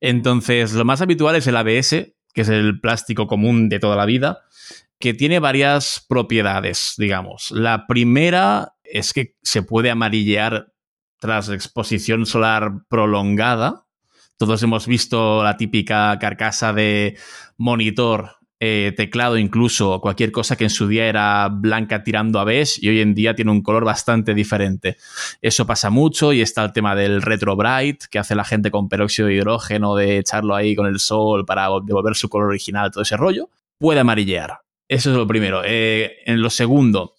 [0.00, 4.06] Entonces, lo más habitual es el ABS, que es el plástico común de toda la
[4.06, 4.40] vida,
[5.04, 7.50] que tiene varias propiedades, digamos.
[7.50, 10.72] La primera es que se puede amarillear
[11.20, 13.84] tras exposición solar prolongada.
[14.38, 17.18] Todos hemos visto la típica carcasa de
[17.58, 22.78] monitor eh, teclado incluso, cualquier cosa que en su día era blanca tirando a beige
[22.80, 24.96] y hoy en día tiene un color bastante diferente.
[25.42, 28.88] Eso pasa mucho y está el tema del retro bright que hace la gente con
[28.88, 33.02] peróxido de hidrógeno de echarlo ahí con el sol para devolver su color original, todo
[33.02, 33.50] ese rollo.
[33.76, 34.63] Puede amarillear.
[34.94, 35.62] Eso es lo primero.
[35.64, 37.16] Eh, en lo segundo,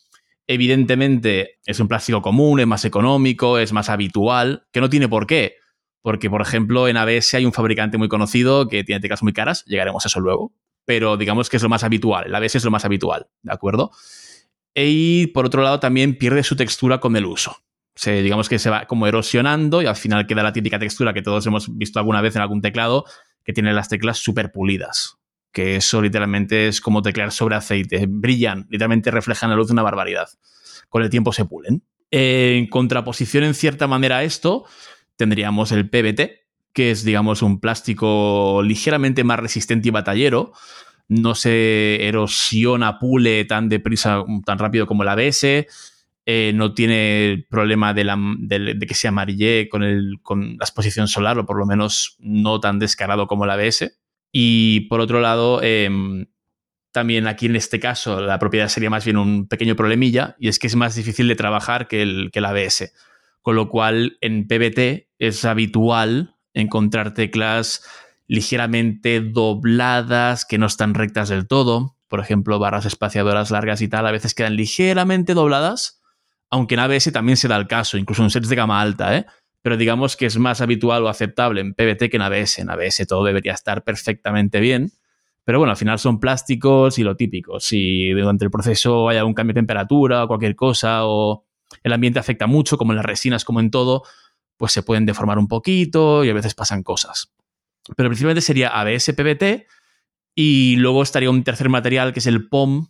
[0.48, 5.28] evidentemente es un plástico común, es más económico, es más habitual, que no tiene por
[5.28, 5.58] qué.
[6.02, 9.66] Porque, por ejemplo, en ABS hay un fabricante muy conocido que tiene teclas muy caras,
[9.66, 10.54] llegaremos a eso luego,
[10.86, 12.28] pero digamos que es lo más habitual.
[12.28, 13.92] El ABS es lo más habitual, ¿de acuerdo?
[14.74, 17.58] Y por otro lado, también pierde su textura con el uso.
[17.94, 21.22] Se, digamos que se va como erosionando y al final queda la típica textura que
[21.22, 23.04] todos hemos visto alguna vez en algún teclado,
[23.44, 25.18] que tiene las teclas súper pulidas.
[25.56, 28.08] Que eso literalmente es como teclear sobre aceite.
[28.10, 30.28] Brillan, literalmente reflejan la luz de una barbaridad.
[30.90, 31.82] Con el tiempo se pulen.
[32.12, 34.66] En contraposición, en cierta manera, a esto,
[35.16, 40.52] tendríamos el PBT, que es, digamos, un plástico ligeramente más resistente y batallero.
[41.08, 45.68] No se erosiona, pule tan deprisa, tan rápido como el ABS.
[46.26, 48.20] Eh, no tiene el problema de, la,
[48.86, 52.78] que se amarille con, el, con la exposición solar, o por lo menos no tan
[52.78, 53.98] descarado como el ABS.
[54.38, 56.26] Y por otro lado, em,
[56.92, 60.60] también aquí en este caso la propiedad sería más bien un pequeño problemilla, y es
[60.60, 62.92] que es más difícil de trabajar que el, que el ABS.
[63.42, 67.86] Con lo cual, en PBT es habitual encontrar teclas
[68.28, 71.96] ligeramente dobladas, que no están rectas del todo.
[72.10, 76.02] Por ejemplo, barras espaciadoras largas y tal, a veces quedan ligeramente dobladas,
[76.50, 79.26] aunque en ABS también se da el caso, incluso en sets de gama alta, ¿eh?
[79.66, 82.60] Pero digamos que es más habitual o aceptable en PBT que en ABS.
[82.60, 84.92] En ABS todo debería estar perfectamente bien.
[85.44, 87.60] Pero bueno, al final son plásticos y lo típico.
[87.60, 91.48] Si durante el proceso hay algún cambio de temperatura o cualquier cosa, o
[91.82, 94.04] el ambiente afecta mucho, como en las resinas, como en todo,
[94.56, 97.34] pues se pueden deformar un poquito y a veces pasan cosas.
[97.98, 99.66] Pero principalmente sería ABS PBT
[100.36, 102.90] y luego estaría un tercer material que es el POM,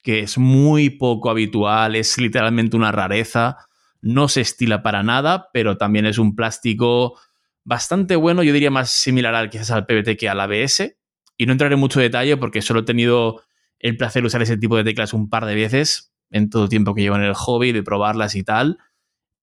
[0.00, 3.58] que es muy poco habitual, es literalmente una rareza,
[4.04, 7.18] no se estila para nada, pero también es un plástico
[7.64, 10.96] bastante bueno, yo diría más similar al quizás al PBT que al ABS.
[11.36, 13.42] Y no entraré en mucho detalle porque solo he tenido
[13.78, 16.68] el placer de usar ese tipo de teclas un par de veces en todo el
[16.68, 18.78] tiempo que llevo en el hobby, de probarlas y tal.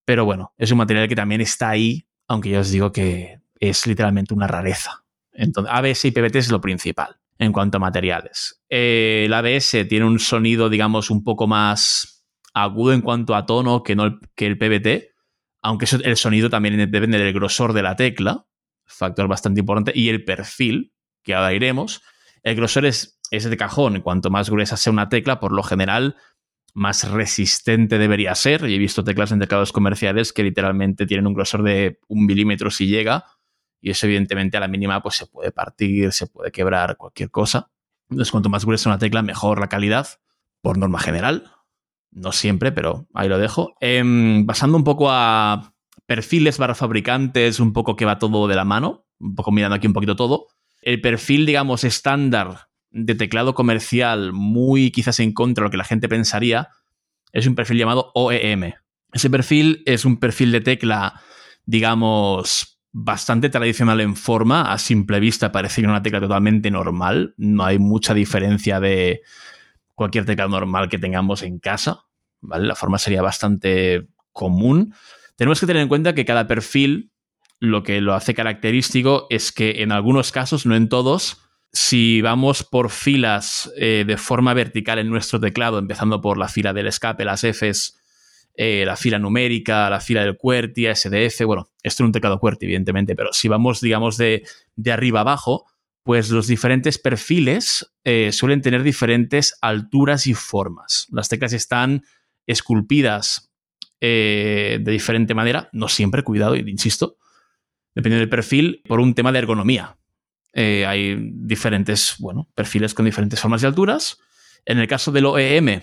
[0.04, 3.86] Pero bueno, es un material que también está ahí, aunque ya os digo que es
[3.86, 5.04] literalmente una rareza.
[5.32, 8.62] Entonces, ABS y PBT es lo principal en cuanto a materiales.
[8.68, 12.11] Eh, el ABS tiene un sonido, digamos, un poco más
[12.54, 15.12] agudo en cuanto a tono que, no el, que el PBT,
[15.62, 18.46] aunque el sonido también depende del grosor de la tecla,
[18.84, 22.02] factor bastante importante, y el perfil, que ahora iremos.
[22.42, 26.16] El grosor es, es de cajón, cuanto más gruesa sea una tecla, por lo general,
[26.74, 28.68] más resistente debería ser.
[28.68, 32.70] Y he visto teclas en teclados comerciales que literalmente tienen un grosor de un milímetro
[32.70, 33.26] si llega.
[33.80, 37.70] y eso evidentemente a la mínima pues se puede partir, se puede quebrar cualquier cosa.
[38.08, 40.06] Entonces cuanto más gruesa una tecla, mejor la calidad,
[40.60, 41.50] por norma general.
[42.12, 43.74] No siempre, pero ahí lo dejo.
[43.80, 45.74] Em, pasando un poco a
[46.06, 49.86] perfiles para fabricantes, un poco que va todo de la mano, un poco mirando aquí
[49.86, 50.46] un poquito todo.
[50.82, 55.84] El perfil, digamos, estándar de teclado comercial, muy quizás en contra de lo que la
[55.84, 56.68] gente pensaría,
[57.32, 58.74] es un perfil llamado OEM.
[59.12, 61.20] Ese perfil es un perfil de tecla,
[61.64, 64.72] digamos, bastante tradicional en forma.
[64.72, 67.34] A simple vista parece una tecla totalmente normal.
[67.38, 69.22] No hay mucha diferencia de
[70.02, 72.04] cualquier tecla normal que tengamos en casa.
[72.40, 72.66] ¿vale?
[72.66, 74.94] La forma sería bastante común.
[75.36, 77.12] Tenemos que tener en cuenta que cada perfil
[77.58, 81.40] lo que lo hace característico es que en algunos casos, no en todos,
[81.72, 86.72] si vamos por filas eh, de forma vertical en nuestro teclado, empezando por la fila
[86.72, 87.98] del escape, las Fs,
[88.54, 92.66] eh, la fila numérica, la fila del QWERTY, SDF, bueno, esto es un teclado QWERTY,
[92.66, 94.42] evidentemente, pero si vamos, digamos, de,
[94.92, 95.64] arriba abajo,
[96.02, 101.06] pues los diferentes perfiles eh, suelen tener diferentes alturas y formas.
[101.10, 102.04] Las teclas están
[102.46, 103.48] esculpidas
[104.00, 107.18] de diferente manera, no siempre, cuidado, insisto,
[107.94, 109.96] dependiendo del perfil, por un tema de ergonomía.
[110.52, 114.18] Eh, hay diferentes, bueno, perfiles con diferentes formas y alturas.
[114.64, 115.82] En el caso del OEM,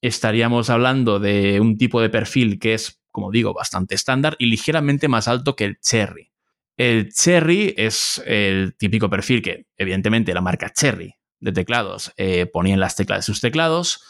[0.00, 5.08] estaríamos hablando de un tipo de perfil que es, como digo, bastante estándar y ligeramente
[5.08, 6.32] más alto que el Cherry.
[6.80, 12.72] El Cherry es el típico perfil que, evidentemente, la marca Cherry de teclados eh, ponía
[12.72, 14.02] en las teclas de sus teclados.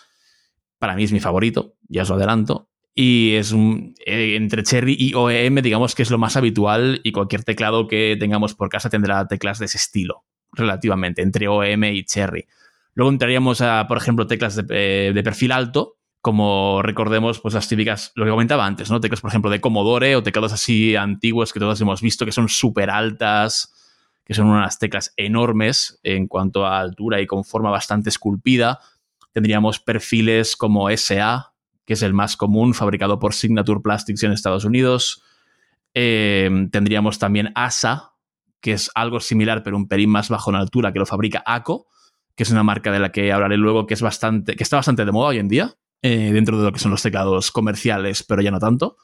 [0.78, 2.70] Para mí es mi favorito, ya os lo adelanto.
[2.94, 7.10] Y es un, eh, entre Cherry y OEM, digamos que es lo más habitual y
[7.10, 12.04] cualquier teclado que tengamos por casa tendrá teclas de ese estilo, relativamente, entre OEM y
[12.04, 12.46] Cherry.
[12.94, 18.12] Luego entraríamos a, por ejemplo, teclas de, eh, perfil alto, como recordemos, pues las típicas,
[18.14, 19.00] lo que comentaba antes, ¿no?
[19.00, 22.48] Teclas, por ejemplo, de Commodore o teclados así antiguos que todos hemos visto que son
[22.48, 23.72] súper altas,
[24.24, 28.80] que son unas teclas enormes en cuanto a altura y con forma bastante esculpida.
[29.32, 31.54] Tendríamos perfiles como SA,
[31.86, 35.22] que es el más común, fabricado por Signature Plastics en Estados Unidos.
[35.94, 38.12] Eh, tendríamos también ASA,
[38.60, 41.86] que es algo similar, pero un pelín más bajo en altura, que lo fabrica ACO,
[42.36, 45.04] que es una marca de la que hablaré luego, que, es bastante, que está bastante
[45.04, 48.42] de moda hoy en día, eh, dentro de lo que son los teclados comerciales, pero
[48.42, 48.96] ya no tanto.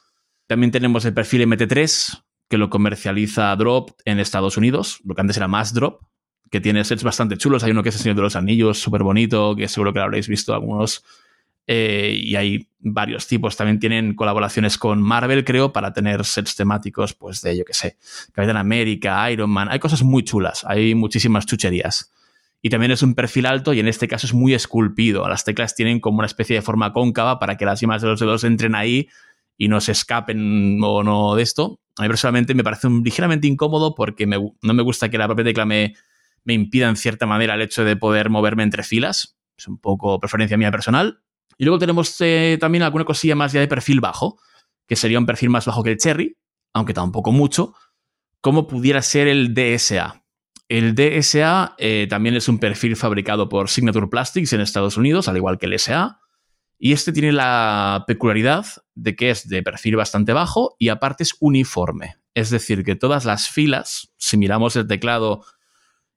[0.46, 5.36] También tenemos el perfil MT3, que lo comercializa Drop en Estados Unidos, lo que antes
[5.36, 6.02] era más Drop,
[6.50, 7.64] que tiene sets bastante chulos.
[7.64, 10.04] Hay uno que es el Señor de los Anillos, súper bonito, que seguro que lo
[10.04, 11.04] habréis visto algunos
[11.66, 13.56] eh, y hay varios tipos.
[13.56, 17.96] También tienen colaboraciones con Marvel, creo, para tener sets temáticos, pues de, yo qué sé,
[18.32, 19.68] Capitán América, Iron Man.
[19.70, 22.12] Hay cosas muy chulas, hay muchísimas chucherías.
[22.66, 25.28] Y también es un perfil alto y en este caso es muy esculpido.
[25.28, 28.18] Las teclas tienen como una especie de forma cóncava para que las cimas de los
[28.18, 29.08] dedos entren ahí
[29.56, 31.78] y no se escapen o no de esto.
[31.96, 35.44] A mí personalmente me parece un, ligeramente incómodo porque no me gusta que la propia
[35.44, 35.94] tecla me,
[36.42, 39.38] me impida en cierta manera el hecho de poder moverme entre filas.
[39.56, 41.20] Es un poco preferencia mía personal.
[41.58, 44.40] Y luego tenemos eh, también alguna cosilla más ya de perfil bajo,
[44.88, 46.36] que sería un perfil más bajo que el Cherry,
[46.72, 47.74] aunque tampoco mucho,
[48.40, 50.25] como pudiera ser el DSA.
[50.68, 55.36] El DSA eh, también es un perfil fabricado por Signature Plastics en Estados Unidos, al
[55.36, 56.20] igual que el SA.
[56.78, 61.36] Y este tiene la peculiaridad de que es de perfil bastante bajo y aparte es
[61.40, 62.16] uniforme.
[62.34, 65.44] Es decir, que todas las filas, si miramos el teclado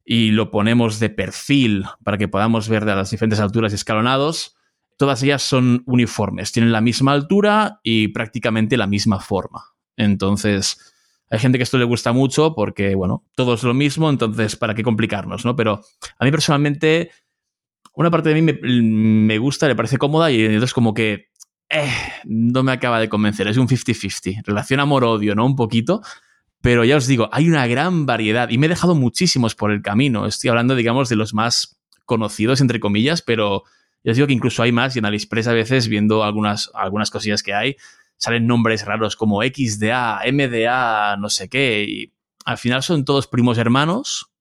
[0.03, 4.57] y lo ponemos de perfil para que podamos ver de las diferentes alturas y escalonados,
[4.97, 9.75] todas ellas son uniformes, tienen la misma altura y prácticamente la misma forma.
[9.95, 10.93] Entonces,
[11.29, 14.73] hay gente que esto le gusta mucho porque, bueno, todo es lo mismo, entonces, ¿para
[14.73, 15.55] qué complicarnos, no?
[15.55, 15.81] Pero
[16.17, 17.11] a mí personalmente,
[17.93, 21.29] una parte de mí me, gusta, le parece cómoda y entonces como que
[21.69, 21.91] eh,
[22.25, 23.47] no me acaba de convencer.
[23.47, 24.43] Es un 50-50.
[24.43, 25.45] Relación amor-odio, ¿no?
[25.45, 26.01] Un poquito.
[26.61, 29.81] Pero ya os digo, hay una gran variedad y me he dejado muchísimos por el
[29.81, 30.25] camino.
[30.25, 33.63] Estoy hablando, digamos, de los más conocidos, entre comillas, pero
[34.03, 37.11] yo os digo que incluso hay más y en AliExpress a veces, viendo algunas, algunas
[37.11, 37.75] cosillas que hay,
[38.19, 41.83] salen nombres raros como XDA, MDA, no sé qué.
[41.83, 42.13] Y
[42.45, 44.31] al final son todos primos hermanos,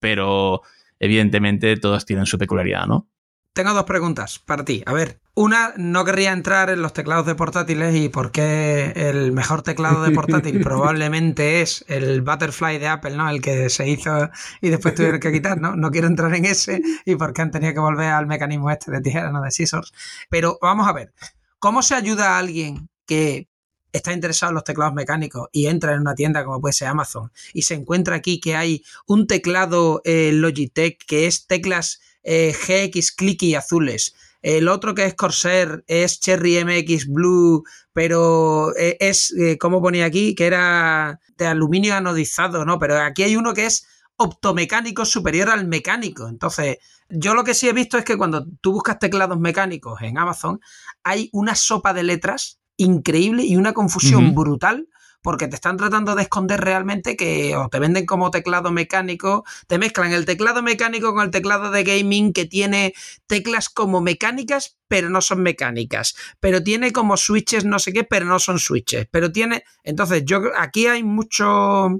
[0.00, 0.62] pero
[0.98, 3.08] evidentemente todos tienen su peculiaridad, ¿no?
[3.52, 4.82] Tengo dos preguntas para ti.
[4.84, 9.32] A ver, una, no querría entrar en los teclados de portátiles y por qué el
[9.32, 13.28] mejor teclado de portátil probablemente es el Butterfly de Apple, ¿no?
[13.30, 15.74] El que se hizo y después tuvieron que quitar, ¿no?
[15.74, 18.90] No quiero entrar en ese y por qué han tenido que volver al mecanismo este
[18.90, 19.92] de tijera, no de scissors.
[20.28, 21.14] Pero vamos a ver,
[21.58, 23.48] ¿cómo se ayuda a alguien que
[23.92, 27.32] está interesado en los teclados mecánicos y entra en una tienda como puede ser Amazon
[27.54, 33.12] y se encuentra aquí que hay un teclado eh, Logitech que es teclas eh, GX
[33.12, 39.58] Clicky azules, El otro que es Corsair es Cherry MX Blue, pero eh, es, eh,
[39.58, 42.80] como ponía aquí, que era de aluminio anodizado, ¿no?
[42.80, 46.28] Pero aquí hay uno que es optomecánico superior al mecánico.
[46.28, 50.18] Entonces, yo lo que sí he visto es que cuando tú buscas teclados mecánicos en
[50.18, 50.60] Amazon,
[51.04, 54.88] hay una sopa de letras increíble y una confusión brutal
[55.26, 59.76] porque te están tratando de esconder realmente que o te venden como teclado mecánico, te
[59.76, 62.94] mezclan el teclado mecánico con el teclado de gaming que tiene
[63.26, 68.24] teclas como mecánicas, pero no son mecánicas, pero tiene como switches no sé qué, pero
[68.24, 71.98] no son switches, pero tiene, entonces yo aquí hay mucho, eh,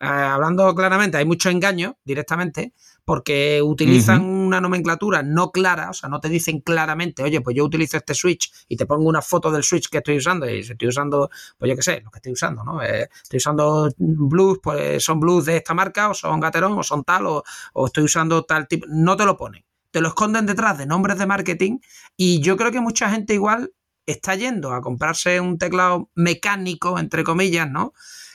[0.00, 2.72] hablando claramente, hay mucho engaño directamente,
[3.04, 7.64] porque utilizan una nomenclatura no clara, o sea, no te dicen claramente, oye, pues yo
[7.64, 10.88] utilizo este switch y te pongo una foto del switch que estoy usando y estoy
[10.88, 12.82] usando, pues yo qué sé, lo que estoy usando, ¿no?
[12.82, 17.04] Eh, estoy usando blues, pues son blues de esta marca o son Gateron o son
[17.04, 20.78] tal o, o estoy usando tal tipo, no te lo ponen, te lo esconden detrás
[20.78, 21.78] de nombres de marketing
[22.16, 23.72] y yo creo que mucha gente igual
[24.06, 27.92] está yendo a comprarse un teclado mecánico, entre comillas, ¿no?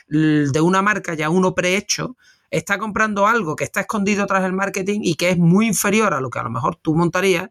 [0.08, 2.18] De una marca ya uno prehecho
[2.52, 6.22] está comprando algo que está escondido tras el marketing y que es muy inferior a
[6.22, 7.50] lo que a lo mejor tú montarías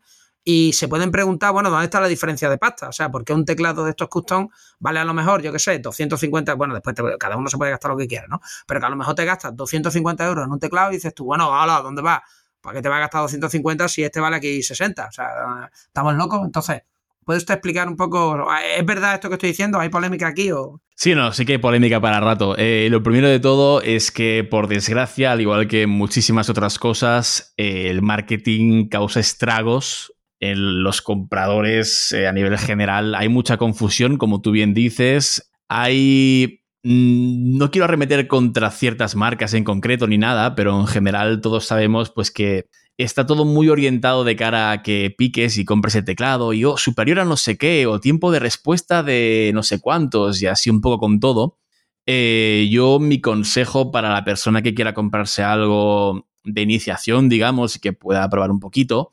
[0.51, 2.89] y se pueden preguntar, bueno, ¿dónde está la diferencia de pasta?
[2.89, 5.59] O sea, ¿por qué un teclado de estos custom vale a lo mejor, yo qué
[5.59, 8.41] sé, 250, bueno, después cada uno se puede gastar lo que quiera, ¿no?
[8.67, 11.27] Pero que a lo mejor te gastas 250 euros en un teclado y dices tú,
[11.27, 12.21] bueno, hola, ¿dónde vas?
[12.63, 15.07] ¿Para qué te va a gastar 250 si este vale aquí 60?
[15.07, 16.41] O sea, ¿estamos locos?
[16.43, 16.83] Entonces,
[17.29, 19.79] ¿puede usted explicar un poco, ¿es verdad esto que estoy diciendo?
[19.79, 20.81] ¿Hay polémica aquí o...?
[20.97, 22.57] Sí, no, sí que hay polémica para rato.
[22.57, 27.53] Eh, lo primero de todo es que, por desgracia, al igual que muchísimas otras cosas,
[27.59, 33.15] eh, el marketing causa estragos en los compradores eh, a nivel general.
[33.15, 35.53] Hay mucha confusión, como tú bien dices.
[35.69, 36.63] Hay...
[36.83, 41.67] Mm, no quiero arremeter contra ciertas marcas en concreto ni nada, pero en general todos
[41.67, 42.71] sabemos pues que
[43.05, 46.77] está todo muy orientado de cara a que piques y compres el teclado y, oh,
[46.77, 50.69] superior a no sé qué, o tiempo de respuesta de no sé cuántos, y así
[50.69, 51.59] un poco con todo.
[52.07, 57.81] Eh, yo, mi consejo para la persona que quiera comprarse algo de iniciación, digamos, y
[57.81, 59.13] que pueda probar un poquito,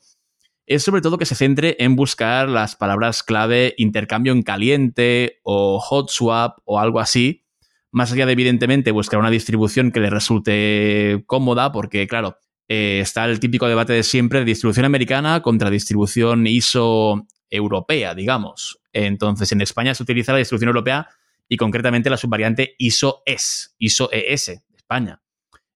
[0.66, 5.78] es sobre todo que se centre en buscar las palabras clave intercambio en caliente o
[5.78, 7.44] hot swap o algo así,
[7.92, 13.24] más allá de evidentemente buscar una distribución que le resulte cómoda, porque claro, eh, está
[13.26, 18.80] el típico debate de siempre de distribución americana contra distribución ISO europea, digamos.
[18.92, 21.08] Entonces, en España se utiliza la distribución europea
[21.48, 25.22] y concretamente la subvariante ISO-ES, ISO-ES, España.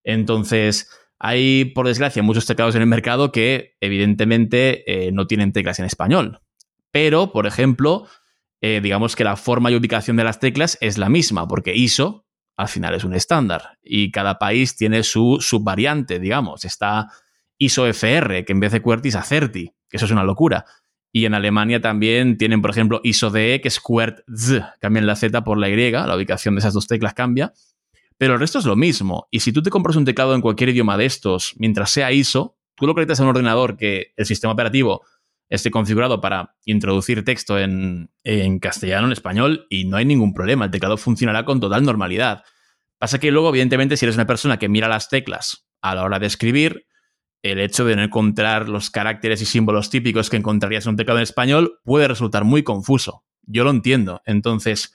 [0.02, 5.78] Entonces, hay, por desgracia, muchos teclados en el mercado que evidentemente eh, no tienen teclas
[5.78, 6.40] en español.
[6.90, 8.06] Pero, por ejemplo,
[8.60, 12.26] eh, digamos que la forma y ubicación de las teclas es la misma, porque ISO
[12.60, 16.64] al final es un estándar y cada país tiene su subvariante, digamos.
[16.64, 17.08] Está
[17.58, 20.66] ISO FR, que en vez de QWERTY es ACERTY, que eso es una locura.
[21.12, 25.42] Y en Alemania también tienen, por ejemplo, ISO DE, que es QWERTZ, cambian la Z
[25.42, 27.52] por la Y, la ubicación de esas dos teclas cambia.
[28.18, 29.26] Pero el resto es lo mismo.
[29.30, 32.58] Y si tú te compras un teclado en cualquier idioma de estos, mientras sea ISO,
[32.74, 35.02] tú lo conectas a un ordenador que el sistema operativo
[35.50, 38.08] esté configurado para introducir texto en,
[38.60, 40.64] castellano, en español, y no hay ningún problema.
[40.64, 42.44] El teclado funcionará con total normalidad.
[42.98, 46.20] Pasa que luego, evidentemente, si eres una persona que mira las teclas a la hora
[46.20, 46.86] de escribir,
[47.42, 51.18] el hecho de no encontrar los caracteres y símbolos típicos que encontrarías en un teclado
[51.18, 53.24] en español puede resultar muy confuso.
[53.42, 54.22] Yo lo entiendo.
[54.26, 54.94] Entonces,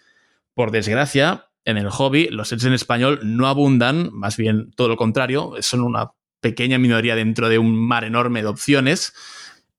[0.53, 4.95] por desgracia, en el hobby, los sets en español no abundan, más bien todo lo
[4.95, 9.13] contrario, son una pequeña minoría dentro de un mar enorme de opciones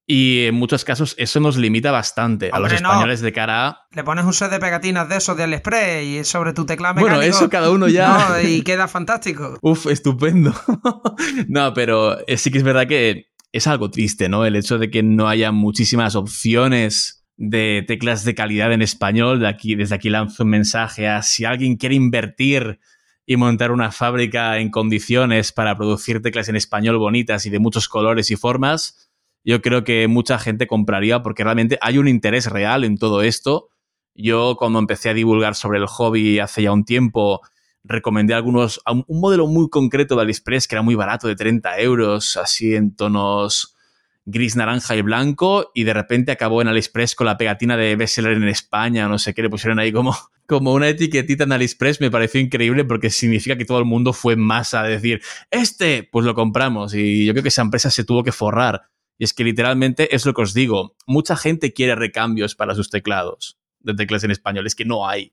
[0.07, 3.87] y en muchos casos eso nos limita bastante a los españoles de cara a...
[3.91, 7.17] Le pones un set de pegatinas de esos de AliExpress y sobre tu teclado mecánico.
[7.17, 8.41] Bueno, eso cada uno ya...
[8.43, 9.59] y queda fantástico.
[9.63, 10.55] Uf, estupendo.
[11.49, 14.45] no, pero sí que es verdad que es algo triste, ¿no?
[14.45, 19.41] El hecho de que no haya muchísimas opciones de teclas de calidad en español.
[19.41, 22.79] De aquí, desde aquí lanzo un mensaje a si alguien quiere invertir
[23.27, 27.89] y montar una fábrica en condiciones para producir teclas en español bonitas y de muchos
[27.89, 29.06] colores y formas
[29.47, 33.69] yo creo que mucha gente compraría porque realmente hay un interés real en todo esto.
[34.13, 37.43] Yo cuando empecé a divulgar sobre el hobby hace ya un tiempo,
[37.85, 42.37] recomendé algunos, un modelo muy concreto de AliExpress que era muy barato, de 30 euros,
[42.37, 43.77] así en tonos
[44.25, 48.33] gris, naranja y blanco, y de repente acabó en AliExpress con la pegatina de bestseller
[48.33, 50.17] en España, no sé qué, le pusieron ahí como,
[50.47, 54.33] como una etiquetita en AliExpress, me pareció increíble porque significa que todo el mundo fue
[54.33, 58.03] en masa a decir, este, pues lo compramos, y yo creo que esa empresa se
[58.03, 58.89] tuvo que forrar
[59.19, 62.91] y es que literalmente es lo que os digo, mucha gente quiere recambios para sus
[62.91, 65.33] teclados de teclas en español, es que no hay.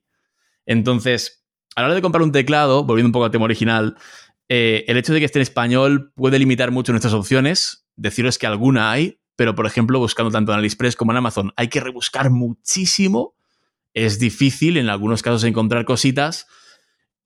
[0.66, 1.44] Entonces,
[1.76, 3.96] a la hora de comprar un teclado, volviendo un poco al tema original,
[4.48, 7.86] eh, el hecho de que esté en español puede limitar mucho nuestras opciones.
[7.96, 11.68] Deciros que alguna hay, pero por ejemplo, buscando tanto en AliExpress como en Amazon, hay
[11.68, 13.34] que rebuscar muchísimo.
[13.92, 16.46] Es difícil en algunos casos encontrar cositas.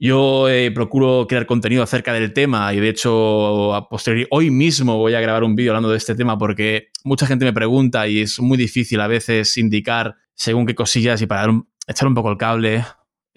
[0.01, 4.97] Yo eh, procuro crear contenido acerca del tema y de hecho a posteriori hoy mismo
[4.97, 8.21] voy a grabar un vídeo hablando de este tema porque mucha gente me pregunta y
[8.21, 11.53] es muy difícil a veces indicar según qué cosillas y para
[11.89, 12.85] echar un poco el cable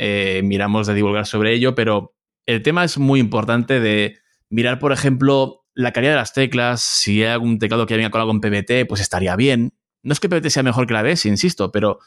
[0.03, 2.15] eh, miramos de divulgar sobre ello, pero
[2.47, 4.17] el tema es muy importante de
[4.49, 8.19] mirar, por ejemplo, la calidad de las teclas, si hay algún teclado que venga con
[8.19, 9.73] algo en PBT, pues estaría bien.
[10.01, 11.99] No es que PBT sea mejor que la BS, insisto, pero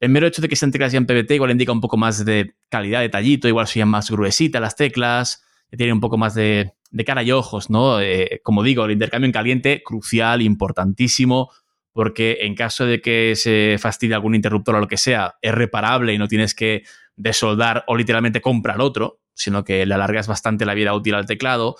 [0.00, 2.24] el mero hecho de que sean teclas ya en PBT igual indica un poco más
[2.24, 6.74] de calidad, de tallito, igual sean más gruesitas las teclas, tienen un poco más de,
[7.04, 8.00] cara y ojos, ¿no?
[8.00, 11.50] Eh, como digo, el intercambio en caliente, crucial, importantísimo,
[11.92, 16.12] porque en caso de que se fastidie algún interruptor o lo que sea, es reparable
[16.12, 16.84] y no tienes que
[17.16, 21.76] desoldar o literalmente comprar otro, sino que le alargas bastante la vida útil al teclado.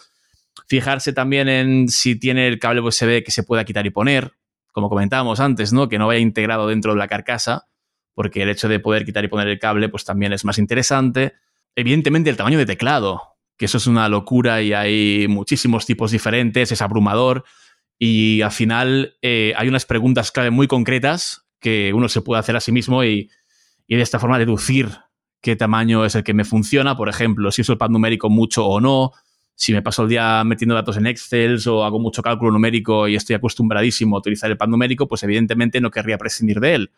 [0.69, 4.33] Fijarse también en si tiene el cable USB que se pueda quitar y poner,
[4.73, 5.89] como comentábamos antes, ¿no?
[5.89, 7.67] Que no vaya integrado dentro de la carcasa,
[8.17, 11.35] porque el hecho de poder quitar y poner el cable, pues también es más interesante.
[11.75, 13.21] Evidentemente, el tamaño de teclado,
[13.59, 17.45] que eso es una locura y hay muchísimos tipos diferentes, es abrumador.
[17.99, 22.57] Y al final eh, hay unas preguntas clave muy concretas que uno se puede hacer
[22.57, 23.31] a sí mismo y,
[23.87, 24.89] de esta forma deducir
[25.43, 28.67] qué tamaño es el que me funciona, por ejemplo, si uso el pad numérico mucho
[28.67, 29.13] o no,
[29.55, 33.15] si me paso el día metiendo datos en Excel o hago mucho cálculo numérico y
[33.15, 36.91] estoy acostumbradísimo a utilizar el pad numérico, pues evidentemente no querría prescindir de él.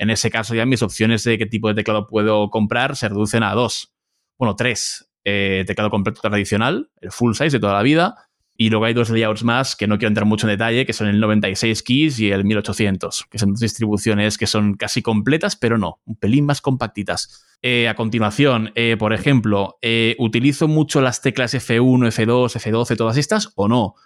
[0.00, 3.42] En ese caso ya mis opciones de qué tipo de teclado puedo comprar se reducen
[3.42, 3.92] a dos,
[4.38, 5.10] bueno, tres.
[5.26, 8.14] Eh, teclado completo tradicional, el full size de toda la vida,
[8.56, 11.08] y luego hay dos layouts más que no quiero entrar mucho en detalle, que son
[11.08, 16.00] el 96 keys y el 1800, que son distribuciones que son casi completas, pero no,
[16.06, 17.44] un pelín más compactitas.
[17.60, 19.76] Eh, a continuación, eh, por ejemplo,
[20.16, 23.96] ¿utilizo mucho las teclas F1, F2, F12, todas estas o no?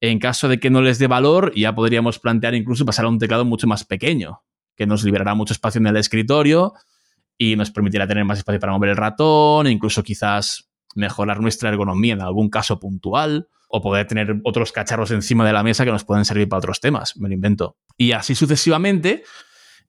[0.00, 3.18] En caso de que no les dé valor, ya podríamos plantear incluso pasar a un
[3.18, 4.40] teclado mucho más pequeño,
[4.76, 6.74] que nos liberará mucho espacio en el escritorio
[7.38, 11.68] y nos permitirá tener más espacio para mover el ratón, e incluso quizás mejorar nuestra
[11.68, 15.90] ergonomía en algún caso puntual o poder tener otros cacharros encima de la mesa que
[15.90, 17.76] nos pueden servir para otros temas, me lo invento.
[17.96, 19.24] Y así sucesivamente.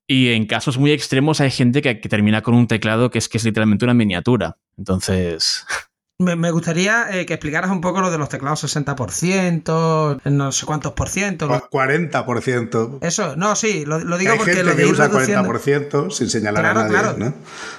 [0.08, 3.38] Y en casos muy extremos hay gente que, termina con un teclado que es que
[3.38, 4.58] es literalmente una miniatura.
[4.76, 5.64] Entonces...
[6.18, 10.94] Me, gustaría eh, que explicaras un poco lo de los teclados 60%, no sé cuántos
[10.94, 11.46] por ciento.
[11.46, 12.98] 40%.
[13.02, 16.72] Eso, no, sí, lo, digo hay porque gente lo que usa 40% sin señalar a
[16.72, 17.16] nadie, claro.
[17.18, 17.34] ¿no?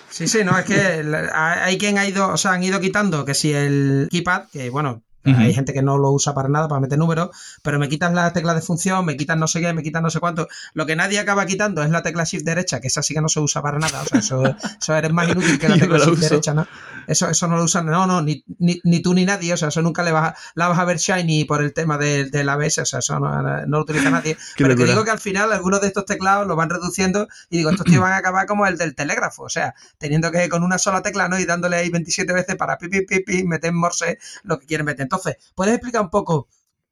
[0.10, 3.34] Sí, sí, no, es que hay quien ha ido, o sea, han ido quitando que
[3.34, 5.02] si el keypad, que bueno,
[5.34, 7.30] hay gente que no lo usa para nada, para meter números,
[7.62, 10.10] pero me quitan la tecla de función, me quitan no sé qué, me quitan no
[10.10, 10.48] sé cuánto.
[10.74, 13.30] Lo que nadie acaba quitando es la tecla shift derecha, que esa sí que no
[13.30, 14.02] se usa para nada.
[14.02, 14.44] O sea, eso,
[14.82, 16.68] eso eres más inútil que la tecla shift derecha, ¿no?
[17.08, 19.54] Eso, eso no lo usan, no, no, ni, ni, tú ni nadie.
[19.54, 21.98] O sea, eso nunca le vas a, la vas a ver shiny por el tema
[21.98, 24.38] del de ABS, o sea, eso no, lo utiliza nadie.
[24.58, 27.70] pero te digo que al final algunos de estos teclados lo van reduciendo y digo,
[27.70, 30.78] estos tíos van a acabar como el del telégrafo, o sea, teniendo que con una
[30.78, 31.40] sola tecla, ¿no?
[31.40, 34.86] Y dándole ahí 27 veces para pi, pi, pi, pi meter morse lo que quieren
[34.86, 35.04] meter.
[35.04, 35.17] Entonces,
[35.56, 36.48] ¿puedes explicar un poco.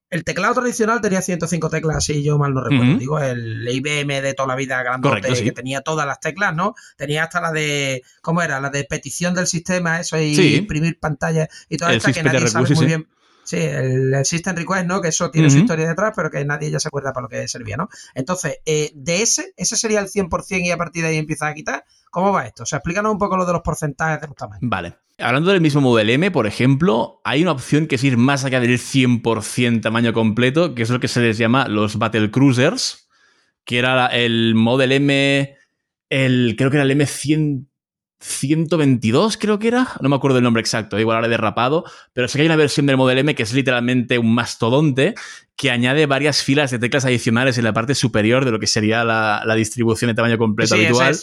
[0.10, 2.98] El teclado tradicional tenía 105 teclas, si yo mal no recuerdo.
[2.98, 6.76] Digo, el IBM de toda la vida grandote que tenía todas las teclas, ¿no?
[6.96, 8.04] Tenía hasta la de.
[8.22, 8.60] ¿Cómo era?
[8.60, 12.74] La de petición del sistema, eso y imprimir pantalla y toda esta que nadie sabe
[12.76, 13.08] muy bien.
[13.46, 15.02] Sí, el, System Request, ¿no?
[15.02, 17.48] Que eso tiene su historia detrás, pero que nadie ya se acuerda para lo que
[17.48, 17.90] servía, ¿no?
[18.16, 21.54] Entonces, eh, de ese, ese sería el 100% y a partir de ahí empiezas a
[21.54, 21.86] quitar.
[22.10, 22.64] ¿Cómo va esto?
[22.64, 24.62] O sea, explícanos un poco lo de los porcentajes de los tamaños.
[24.64, 24.96] Vale.
[25.18, 28.60] Hablando del mismo Model M, por ejemplo, hay una opción que es ir más allá
[28.60, 33.08] del 100% tamaño completo, que es lo que se les llama los Battle Cruisers,
[33.64, 35.56] que era el Model M,
[36.10, 37.68] el, creo que era el M100.
[38.20, 42.28] 122 creo que era, no me acuerdo el nombre exacto, igual ahora he derrapado, pero
[42.28, 45.16] sé que hay una versión del Model M que es literalmente un mastodonte
[45.56, 49.04] que añade varias filas de teclas adicionales en la parte superior de lo que sería
[49.04, 51.18] la, distribución de tamaño completo habitual.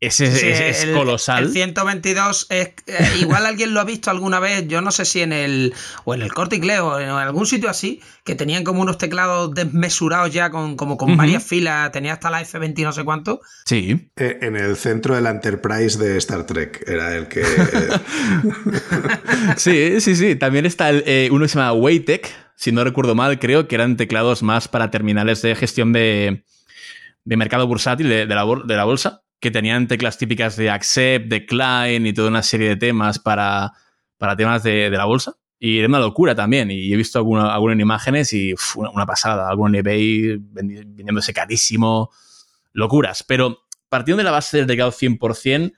[0.00, 1.44] Ese, es, colosal.
[1.44, 5.22] El 122 es, eh, igual alguien lo ha visto alguna vez, yo no sé si
[5.22, 5.72] en el
[6.04, 9.54] o en el Corte Inglés o en algún sitio así, que tenían como unos teclados
[9.54, 13.40] desmesurados ya con como con varias filas, tenía hasta la F20 no sé cuánto.
[13.64, 14.10] Sí.
[14.16, 17.44] Eh, en el centro del Enterprise de Star Trek era el que
[19.56, 23.38] Sí, sí, sí, también está el, uno que se llama Waytech, si no recuerdo mal,
[23.38, 26.44] creo que eran teclados más para terminales de gestión de,
[27.24, 32.08] de mercado bursátil de, la, de la bolsa que tenían teclas típicas de accept, decline
[32.08, 33.72] y toda una serie de temas para,
[34.16, 35.34] para temas de, la bolsa.
[35.58, 36.70] Y era una locura también.
[36.70, 39.48] Y he visto algunas imágenes y una, pasada.
[39.48, 42.10] Algún eBay vendiéndose carísimo.
[42.72, 43.22] Locuras.
[43.22, 45.72] Pero partiendo de la base del teclado 100%,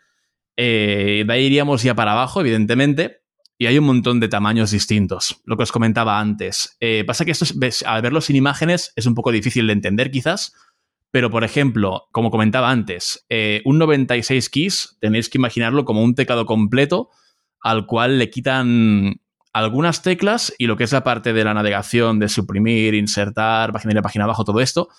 [0.56, 3.20] eh, de ahí iríamos ya para abajo, evidentemente.
[3.58, 6.76] y hay un montón de tamaños distintos, lo que os comentaba antes.
[6.80, 7.46] Eh, pasa que esto,
[7.86, 10.52] al verlo sin imágenes, es un poco difícil de entender quizás,
[11.16, 16.14] pero por ejemplo, como comentaba antes, eh, un 96 keys tenéis que imaginarlo como un
[16.14, 17.08] teclado completo
[17.62, 19.22] al cual le quitan
[19.54, 23.94] algunas teclas y lo que es la parte de la navegación, de suprimir, insertar, página
[23.94, 24.90] de página abajo, todo esto,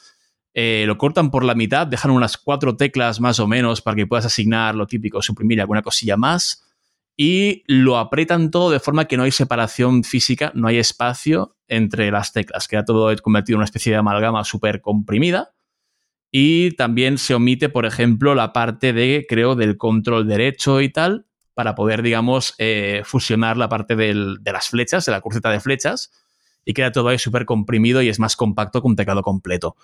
[0.55, 4.07] eh, lo cortan por la mitad, dejan unas cuatro teclas más o menos para que
[4.07, 6.67] puedas asignar lo típico, suprimir alguna cosilla más
[7.15, 12.09] y lo apretan todo de forma que no hay separación física, no hay espacio entre
[12.09, 15.53] las teclas, queda todo convertido en una especie de amalgama súper comprimida.
[16.31, 21.25] Y también se omite, por ejemplo, la parte de, creo, del control derecho y tal,
[21.53, 26.11] para poder, digamos, eh, fusionar la parte de las flechas, de la cruceta de flechas,
[26.65, 29.75] y queda todo ahí súper comprimido y es más compacto que un teclado completo.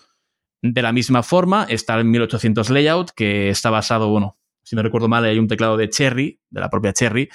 [0.62, 5.08] De la misma forma está el 1800 Layout, que está basado, bueno, si no recuerdo
[5.08, 7.30] mal, hay un teclado de Cherry, de la propia Cherry,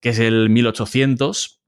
[0.00, 1.60] que es el 1800,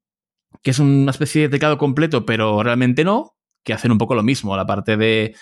[0.62, 4.22] que es una especie de teclado completo, pero realmente no, que hacen un poco lo
[4.22, 5.34] mismo, la parte de,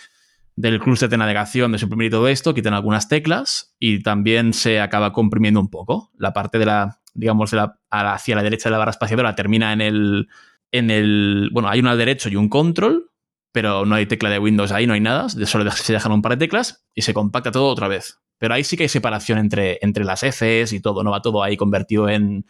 [0.58, 5.12] del cruce de navegación, de suprimir todo esto, quitan algunas teclas y también se acaba
[5.12, 6.10] comprimiendo un poco.
[6.18, 9.72] La parte de la, digamos, de la, hacia la derecha de la barra espaciadora termina
[9.72, 10.28] en el,
[10.72, 13.12] en el, bueno, hay una al derecho y un control,
[13.52, 16.32] pero no hay tecla de Windows ahí, no hay nada, solo se dejan un par
[16.32, 18.18] de teclas y se compacta todo otra vez.
[18.38, 21.44] Pero ahí sí que hay separación entre, entre las Fs y todo, no va todo
[21.44, 22.46] ahí convertido en,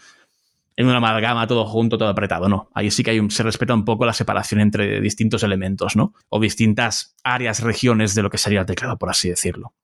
[0.78, 2.70] en una amalgama, todo junto, todo apretado, no.
[2.72, 6.14] Ahí sí que hay se respeta un poco la separación entre distintos elementos, ¿no?
[6.28, 9.74] O distintas áreas, regiones de lo que sería el teclado, por así decirlo.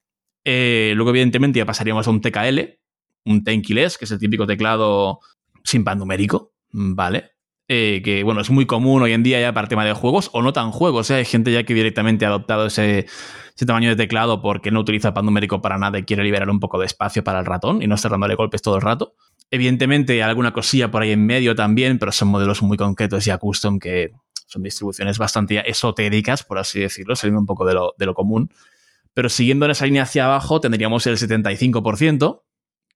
[0.45, 2.79] Eh, luego, evidentemente, ya pasaríamos a un TKL,
[3.25, 5.19] un Tenkyless, que es el típico teclado
[5.65, 7.33] sin pan numérico, ¿vale?
[7.67, 10.43] Eh, que bueno, es muy común hoy en día ya para tema de juegos, o
[10.43, 11.15] no tan juegos, ¿eh?
[11.15, 13.07] hay gente ya que directamente ha adoptado ese,
[13.57, 16.51] ese tamaño de teclado porque no utiliza el pan numérico para nada y quiere liberar
[16.51, 19.15] un poco de espacio para el ratón y no estar dándole golpes todo el rato.
[19.55, 23.79] Evidentemente alguna cosilla por ahí en medio también, pero son modelos muy concretos ya custom
[23.79, 24.11] que
[24.49, 28.51] son distribuciones bastante esotéricas, por así decirlo, saliendo un poco de lo, de lo común.
[29.13, 32.43] Pero siguiendo en esa línea hacia abajo tendríamos el 75%,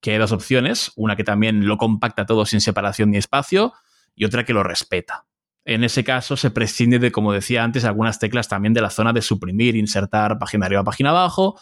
[0.01, 3.73] que hay dos opciones, una que también lo compacta todo sin separación ni espacio
[4.17, 5.27] y otra que lo respeta.
[5.65, 9.13] En ese caso se prescinde de, como decía antes, algunas teclas también de la zona
[9.13, 11.57] de suprimir, insertar página arriba, página abajo,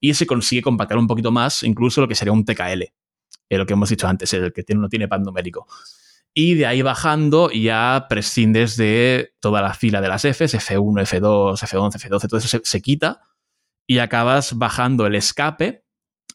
[0.00, 2.84] y se consigue compactar un poquito más, incluso lo que sería un TKL,
[3.50, 5.66] eh, lo que hemos dicho antes, el que tiene, no tiene pan numérico.
[6.32, 11.58] Y de ahí bajando ya prescindes de toda la fila de las Fs, F1, F2,
[11.58, 13.20] F11, F12, todo eso se, se quita
[13.86, 15.84] y acabas bajando el escape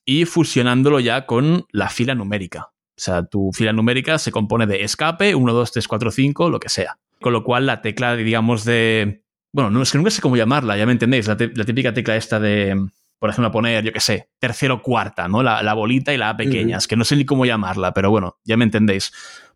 [0.06, 2.72] y fusionándolo ya con la fila numérica.
[2.98, 6.60] O sea, tu fila numérica se compone de escape, 1, 2, 3, 4, 5, lo
[6.60, 6.98] que sea.
[7.22, 9.24] Con lo cual la tecla, digamos, de...
[9.52, 11.28] Bueno, no es que nunca sé cómo llamarla, ya me entendéis.
[11.28, 12.90] La, típica tecla esta de,
[13.20, 15.42] por ejemplo, poner, yo qué sé, tercero cuarta, ¿no?
[15.42, 18.58] La, bolita y la A pequeñas, que no sé ni cómo llamarla, pero bueno, ya
[18.58, 19.12] me entendéis.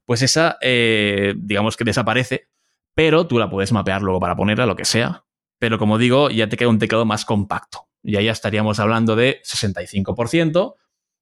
[0.06, 2.50] Pues esa, eh, digamos que desaparece,
[2.96, 5.26] pero tú la puedes mapear luego para ponerla, lo que sea.
[5.60, 7.88] Pero como digo, ya te queda un teclado más compacto.
[8.02, 10.76] Y ahí ya estaríamos hablando de 65%,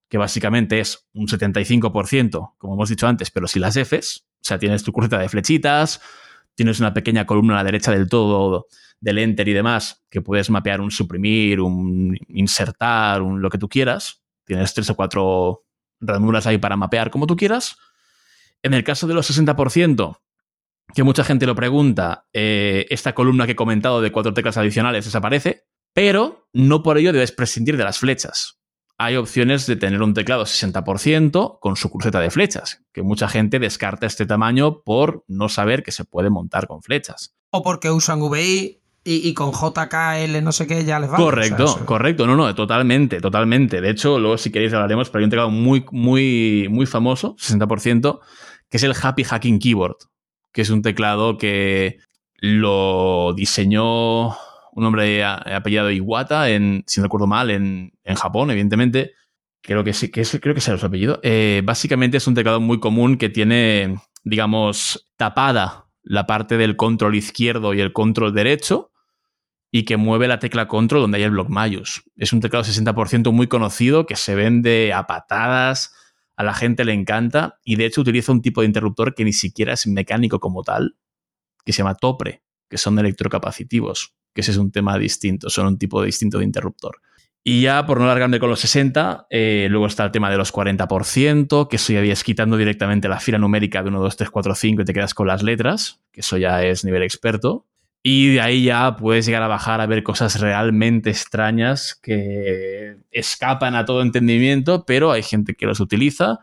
[0.09, 4.25] que básicamente es un 75%, como hemos dicho antes, pero si las Fs.
[4.39, 5.99] O sea, tienes tu cruceta de flechitas,
[6.55, 8.67] tienes una pequeña columna a la derecha del todo
[8.99, 13.69] del enter y demás, que puedes mapear un suprimir, un insertar, un lo que tú
[13.69, 14.23] quieras.
[14.45, 15.65] Tienes tres o cuatro
[15.99, 17.77] ranuras ahí para mapear como tú quieras.
[18.63, 20.19] En el caso de los 60%,
[20.93, 25.05] que mucha gente lo pregunta, eh, esta columna que he comentado de cuatro teclas adicionales
[25.05, 28.57] desaparece, pero no por ello debes prescindir de las flechas
[28.97, 33.59] hay opciones de tener un teclado 60% con su cruceta de flechas, que mucha gente
[33.59, 37.35] descarta este tamaño por no saber que se puede montar con flechas.
[37.51, 41.15] O porque usan VI y, con JKL no sé qué ya les va.
[41.15, 42.27] Correcto, correcto.
[42.27, 43.79] No, no, totalmente, totalmente.
[43.79, 48.19] De hecho, luego si queréis hablaremos, pero hay un teclado muy, muy, muy famoso, 60%,
[48.69, 49.95] que es el Happy Hacking Keyboard,
[50.51, 51.99] que es un teclado que
[52.35, 54.31] lo diseñó
[54.73, 59.13] un hombre apellidado Iwata, en, si no recuerdo mal, en, Japón, evidentemente.
[59.61, 61.19] Creo que sí, que es, creo que sea su apellido.
[61.23, 67.15] Eh, básicamente es un teclado muy común que tiene, digamos, tapada la parte del control
[67.15, 68.91] izquierdo y el control derecho
[69.77, 72.03] y que mueve la tecla control donde hay el block Mayus.
[72.15, 75.93] Es un teclado 60% muy conocido que se vende a patadas,
[76.35, 79.33] a la gente le encanta y de hecho utiliza un tipo de interruptor que ni
[79.33, 80.97] siquiera es mecánico como tal,
[81.65, 85.79] que se llama Topre, que son electrocapacitivos que ese es un tema distinto, son un
[85.79, 87.01] tipo distinto de interruptor.
[87.43, 90.53] Y ya por no alargarme con los 60, eh, luego está el tema de los
[90.53, 94.53] 40%, que eso ya habías quitando directamente la fila numérica de 1, 2, 3, 4,
[94.53, 97.65] 5 y te quedas con las letras, que eso ya es nivel experto.
[98.03, 103.75] Y de ahí ya puedes llegar a bajar a ver cosas realmente extrañas que escapan
[103.75, 106.39] a todo entendimiento, pero hay gente que los utiliza.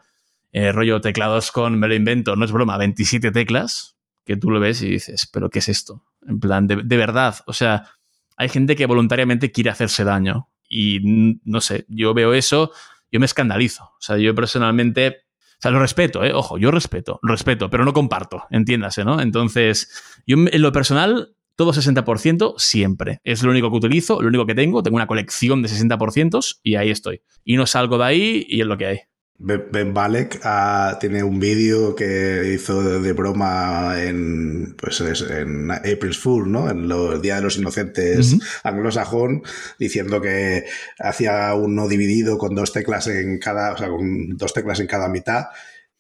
[0.53, 4.61] eh, rollo teclados con, me lo invento, no es broma, 27 teclas, que tú lo
[4.61, 6.05] ves y dices, pero ¿qué es esto?
[6.29, 7.89] En plan, de, de verdad, o sea,
[8.37, 12.73] hay gente que voluntariamente quiere hacerse daño y no sé, yo veo eso,
[13.11, 13.85] yo me escandalizo.
[13.85, 15.25] O sea, yo personalmente
[15.55, 16.33] o sea, lo respeto, ¿eh?
[16.33, 19.21] Ojo, yo respeto, respeto, pero no comparto, entiéndase, ¿no?
[19.21, 23.21] Entonces, yo en lo personal, todo 60% siempre.
[23.25, 24.83] Es lo único que utilizo, lo único que tengo.
[24.83, 27.23] Tengo una colección de 60% y ahí estoy.
[27.45, 28.99] Y no salgo de ahí y es lo que hay.
[29.37, 36.51] Ben Balek ah, tiene un vídeo que hizo de, broma en, pues en April's Fool,
[36.53, 36.71] ¿no?
[36.71, 39.43] En el Día de los Inocentes anglosajón,
[39.77, 40.65] diciendo que
[41.01, 45.09] hacía uno dividido con dos teclas en cada, o sea, con dos teclas en cada
[45.09, 45.47] mitad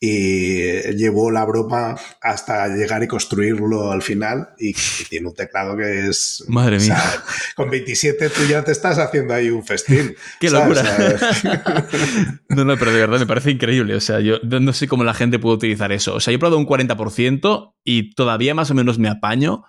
[0.00, 4.74] y llevó la broma hasta llegar y construirlo al final y,
[5.08, 6.44] tiene un teclado que es...
[6.48, 7.00] Madre mía.
[7.54, 10.14] con 27 tú ya te estás haciendo ahí un festín.
[10.40, 10.82] ¡Qué locura!
[12.48, 13.94] no, no, pero de verdad me parece increíble.
[13.94, 16.14] O sea, yo no sé cómo la gente puede utilizar eso.
[16.14, 19.64] O sea, yo he probado un 40% y todavía más o menos me apaño,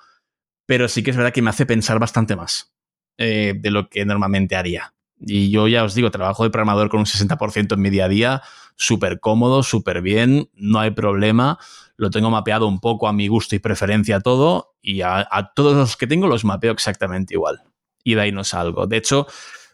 [0.65, 2.73] pero sí que es verdad que me hace pensar bastante más
[3.17, 4.94] eh, de lo que normalmente haría.
[5.19, 8.09] Y yo ya os digo, trabajo de programador con un 60% en mi día a
[8.09, 8.41] día
[8.75, 11.57] súper cómodo, súper bien, no hay problema.
[11.97, 15.97] Lo tengo mapeado un poco a mi gusto y preferencia todo y a, todos los
[15.97, 17.63] que tengo los mapeo exactamente igual.
[18.03, 18.85] Y de ahí no salgo.
[18.85, 19.27] De hecho,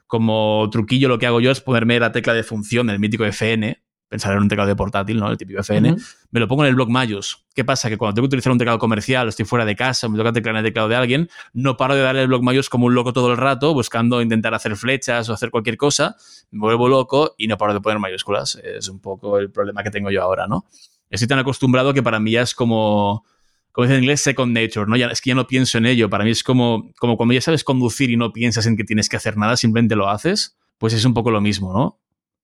[0.08, 3.84] como truquillo lo que hago yo es ponerme la tecla de función del mítico FN,
[4.12, 5.32] pensar en un teclado de portátil, ¿no?
[5.32, 5.96] El típico FN,
[6.32, 7.46] me lo pongo en el block Mayus.
[7.56, 7.90] ¿Qué pasa?
[7.90, 10.56] Que cuando tengo que utilizar un teclado comercial, estoy fuera de casa, me toca teclar
[10.56, 13.14] en el teclado de alguien, no paro de darle el block Mayus como un loco
[13.14, 16.18] todo el rato, buscando intentar hacer flechas o hacer cualquier cosa,
[16.52, 18.56] me vuelvo loco y no paro de poner mayúsculas.
[18.62, 20.66] Es un poco el problema que tengo yo ahora, ¿no?
[21.10, 23.24] Estoy tan acostumbrado que para mí ya es como
[23.72, 24.98] como dice en inglés, second nature, ¿no?
[24.98, 26.10] Ya, es que ya no pienso en ello.
[26.10, 29.08] Para mí es como, como cuando ya sabes conducir y no piensas en que tienes
[29.08, 31.98] que hacer nada, simplemente lo haces, pues es un poco lo mismo, ¿no?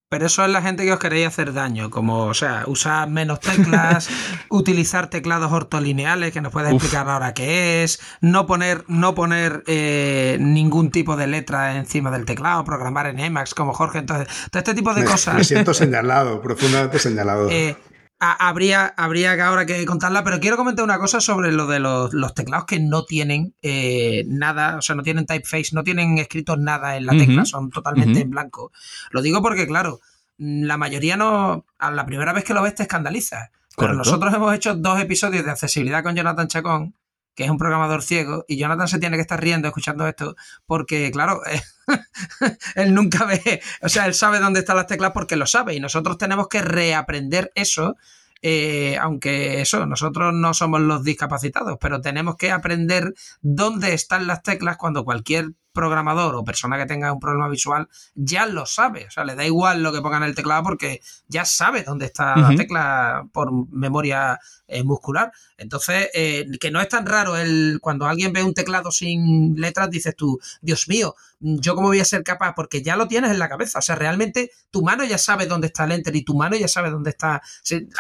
[0.10, 3.42] Pero eso es la gente que os queréis hacer daño, como, o sea, usar menos
[3.42, 4.08] teclas,
[4.50, 10.38] utilizar teclados ortolineales, que nos puede explicar ahora qué es, no poner, no poner eh,
[10.40, 14.74] ningún tipo de letra encima del teclado, programar en Emacs como Jorge, entonces, todo este
[14.74, 15.36] tipo de cosas.
[15.36, 17.50] Me siento señalado, profundamente señalado.
[17.50, 17.76] Eh,
[18.20, 22.34] habría, habría que ahora que contarla, pero quiero comentar una cosa sobre lo de los,
[22.34, 26.98] teclados que no tienen eh, nada, o sea, no tienen typeface, no tienen escrito nada
[26.98, 28.72] en la tecla, son totalmente en blanco.
[29.12, 30.00] Lo digo porque, claro,
[30.38, 33.52] la mayoría no, a la primera vez que lo ves te escandaliza.
[33.76, 36.96] Pero nosotros hemos hecho dos episodios de accesibilidad con Jonathan Chacón
[37.38, 40.36] que es un programador ciego, y Jonathan se tiene que estar riendo escuchando esto,
[40.66, 41.40] porque, claro,
[42.76, 45.80] él nunca ve, o sea, él sabe dónde están las teclas porque lo sabe, y
[45.80, 47.96] nosotros tenemos que reaprender eso.
[48.42, 54.44] Eh, aunque eso, nosotros no somos los discapacitados, pero tenemos que aprender dónde están las
[54.44, 59.06] teclas cuando cualquier programador o persona que tenga un problema visual ya lo sabe.
[59.06, 62.08] O sea, le da igual lo que ponga en el teclado porque ya sabe dónde
[62.08, 65.32] está la tecla por memoria eh, muscular.
[65.56, 69.92] Entonces, eh, que no es tan raro el cuando alguien ve un teclado sin letras,
[69.92, 73.40] dices tú, Dios mío, yo cómo voy a ser capaz, porque ya lo tienes en
[73.40, 73.80] la cabeza.
[73.80, 76.68] O sea, realmente tu mano ya sabe dónde está el enter y tu mano ya
[76.68, 77.42] sabe dónde está.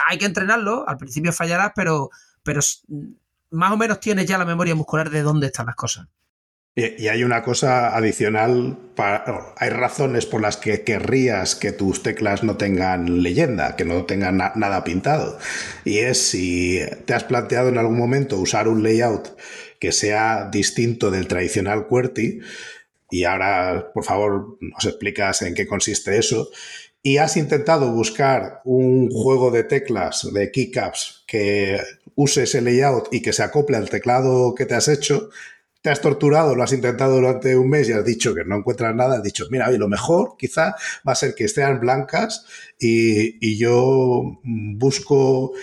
[0.07, 2.09] hay que entrenarlo, al principio fallarás, pero,
[2.43, 2.61] pero
[3.51, 6.07] más o menos tienes ya la memoria muscular de dónde están las cosas.
[6.77, 8.77] Y, hay una cosa adicional,
[9.57, 14.38] hay razones por las que querrías que tus teclas no tengan leyenda, que no tengan
[14.38, 15.39] nada pintado.
[15.85, 19.35] Y es si te has planteado en algún momento usar un layout
[19.79, 22.41] que sea distinto del tradicional QWERTY,
[23.09, 26.49] y ahora por favor nos explicas en qué consiste eso,
[27.03, 31.79] y has intentado buscar un juego de teclas, de keycaps, que
[32.15, 35.29] use ese layout y que se acople al teclado que te has hecho,
[35.81, 38.93] te has torturado, lo has intentado durante un mes y has dicho que no encuentras
[38.93, 40.75] nada, has dicho, mira, lo mejor quizá
[41.07, 42.45] va a ser que estén blancas
[42.79, 45.53] y, yo busco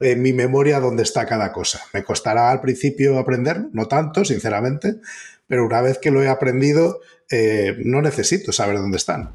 [0.00, 1.80] en mi memoria dónde está cada cosa.
[1.92, 4.96] Me costará al principio aprender, no tanto, sinceramente,
[5.46, 9.32] pero una vez que lo he aprendido, eh, no necesito saber dónde están.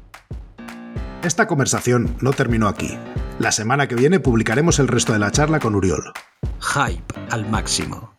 [1.22, 2.98] Esta conversación no terminó aquí.
[3.38, 6.12] La semana que viene publicaremos el resto de la charla con Uriol.
[6.60, 8.14] Hype al máximo.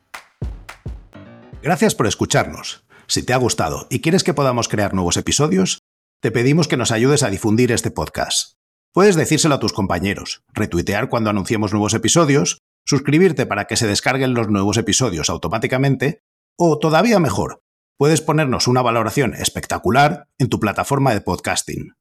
[1.62, 2.84] Gracias por escucharnos.
[3.08, 5.80] Si te ha gustado y quieres que podamos crear nuevos episodios,
[6.22, 8.56] te pedimos que nos ayudes a difundir este podcast.
[8.96, 14.34] Puedes decírselo a tus compañeros, retuitear cuando anunciemos nuevos episodios, suscribirte para que se descarguen
[14.34, 16.22] los nuevos episodios automáticamente,
[16.58, 17.62] o todavía mejor,
[17.98, 21.91] puedes ponernos una valoración espectacular en tu plataforma de podcasting.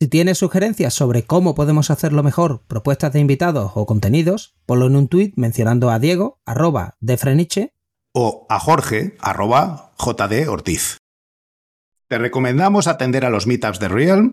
[0.00, 4.96] Si tienes sugerencias sobre cómo podemos hacerlo mejor, propuestas de invitados o contenidos, ponlo en
[4.96, 7.72] un tuit mencionando a Diego, arroba de Freniche,
[8.12, 10.98] o a Jorge, arroba JD Ortiz.
[12.08, 14.32] Te recomendamos atender a los meetups de Realm.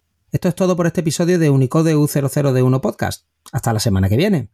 [0.31, 3.25] Esto es todo por este episodio de Unicode U00D1 Podcast.
[3.51, 4.49] Hasta la semana que viene.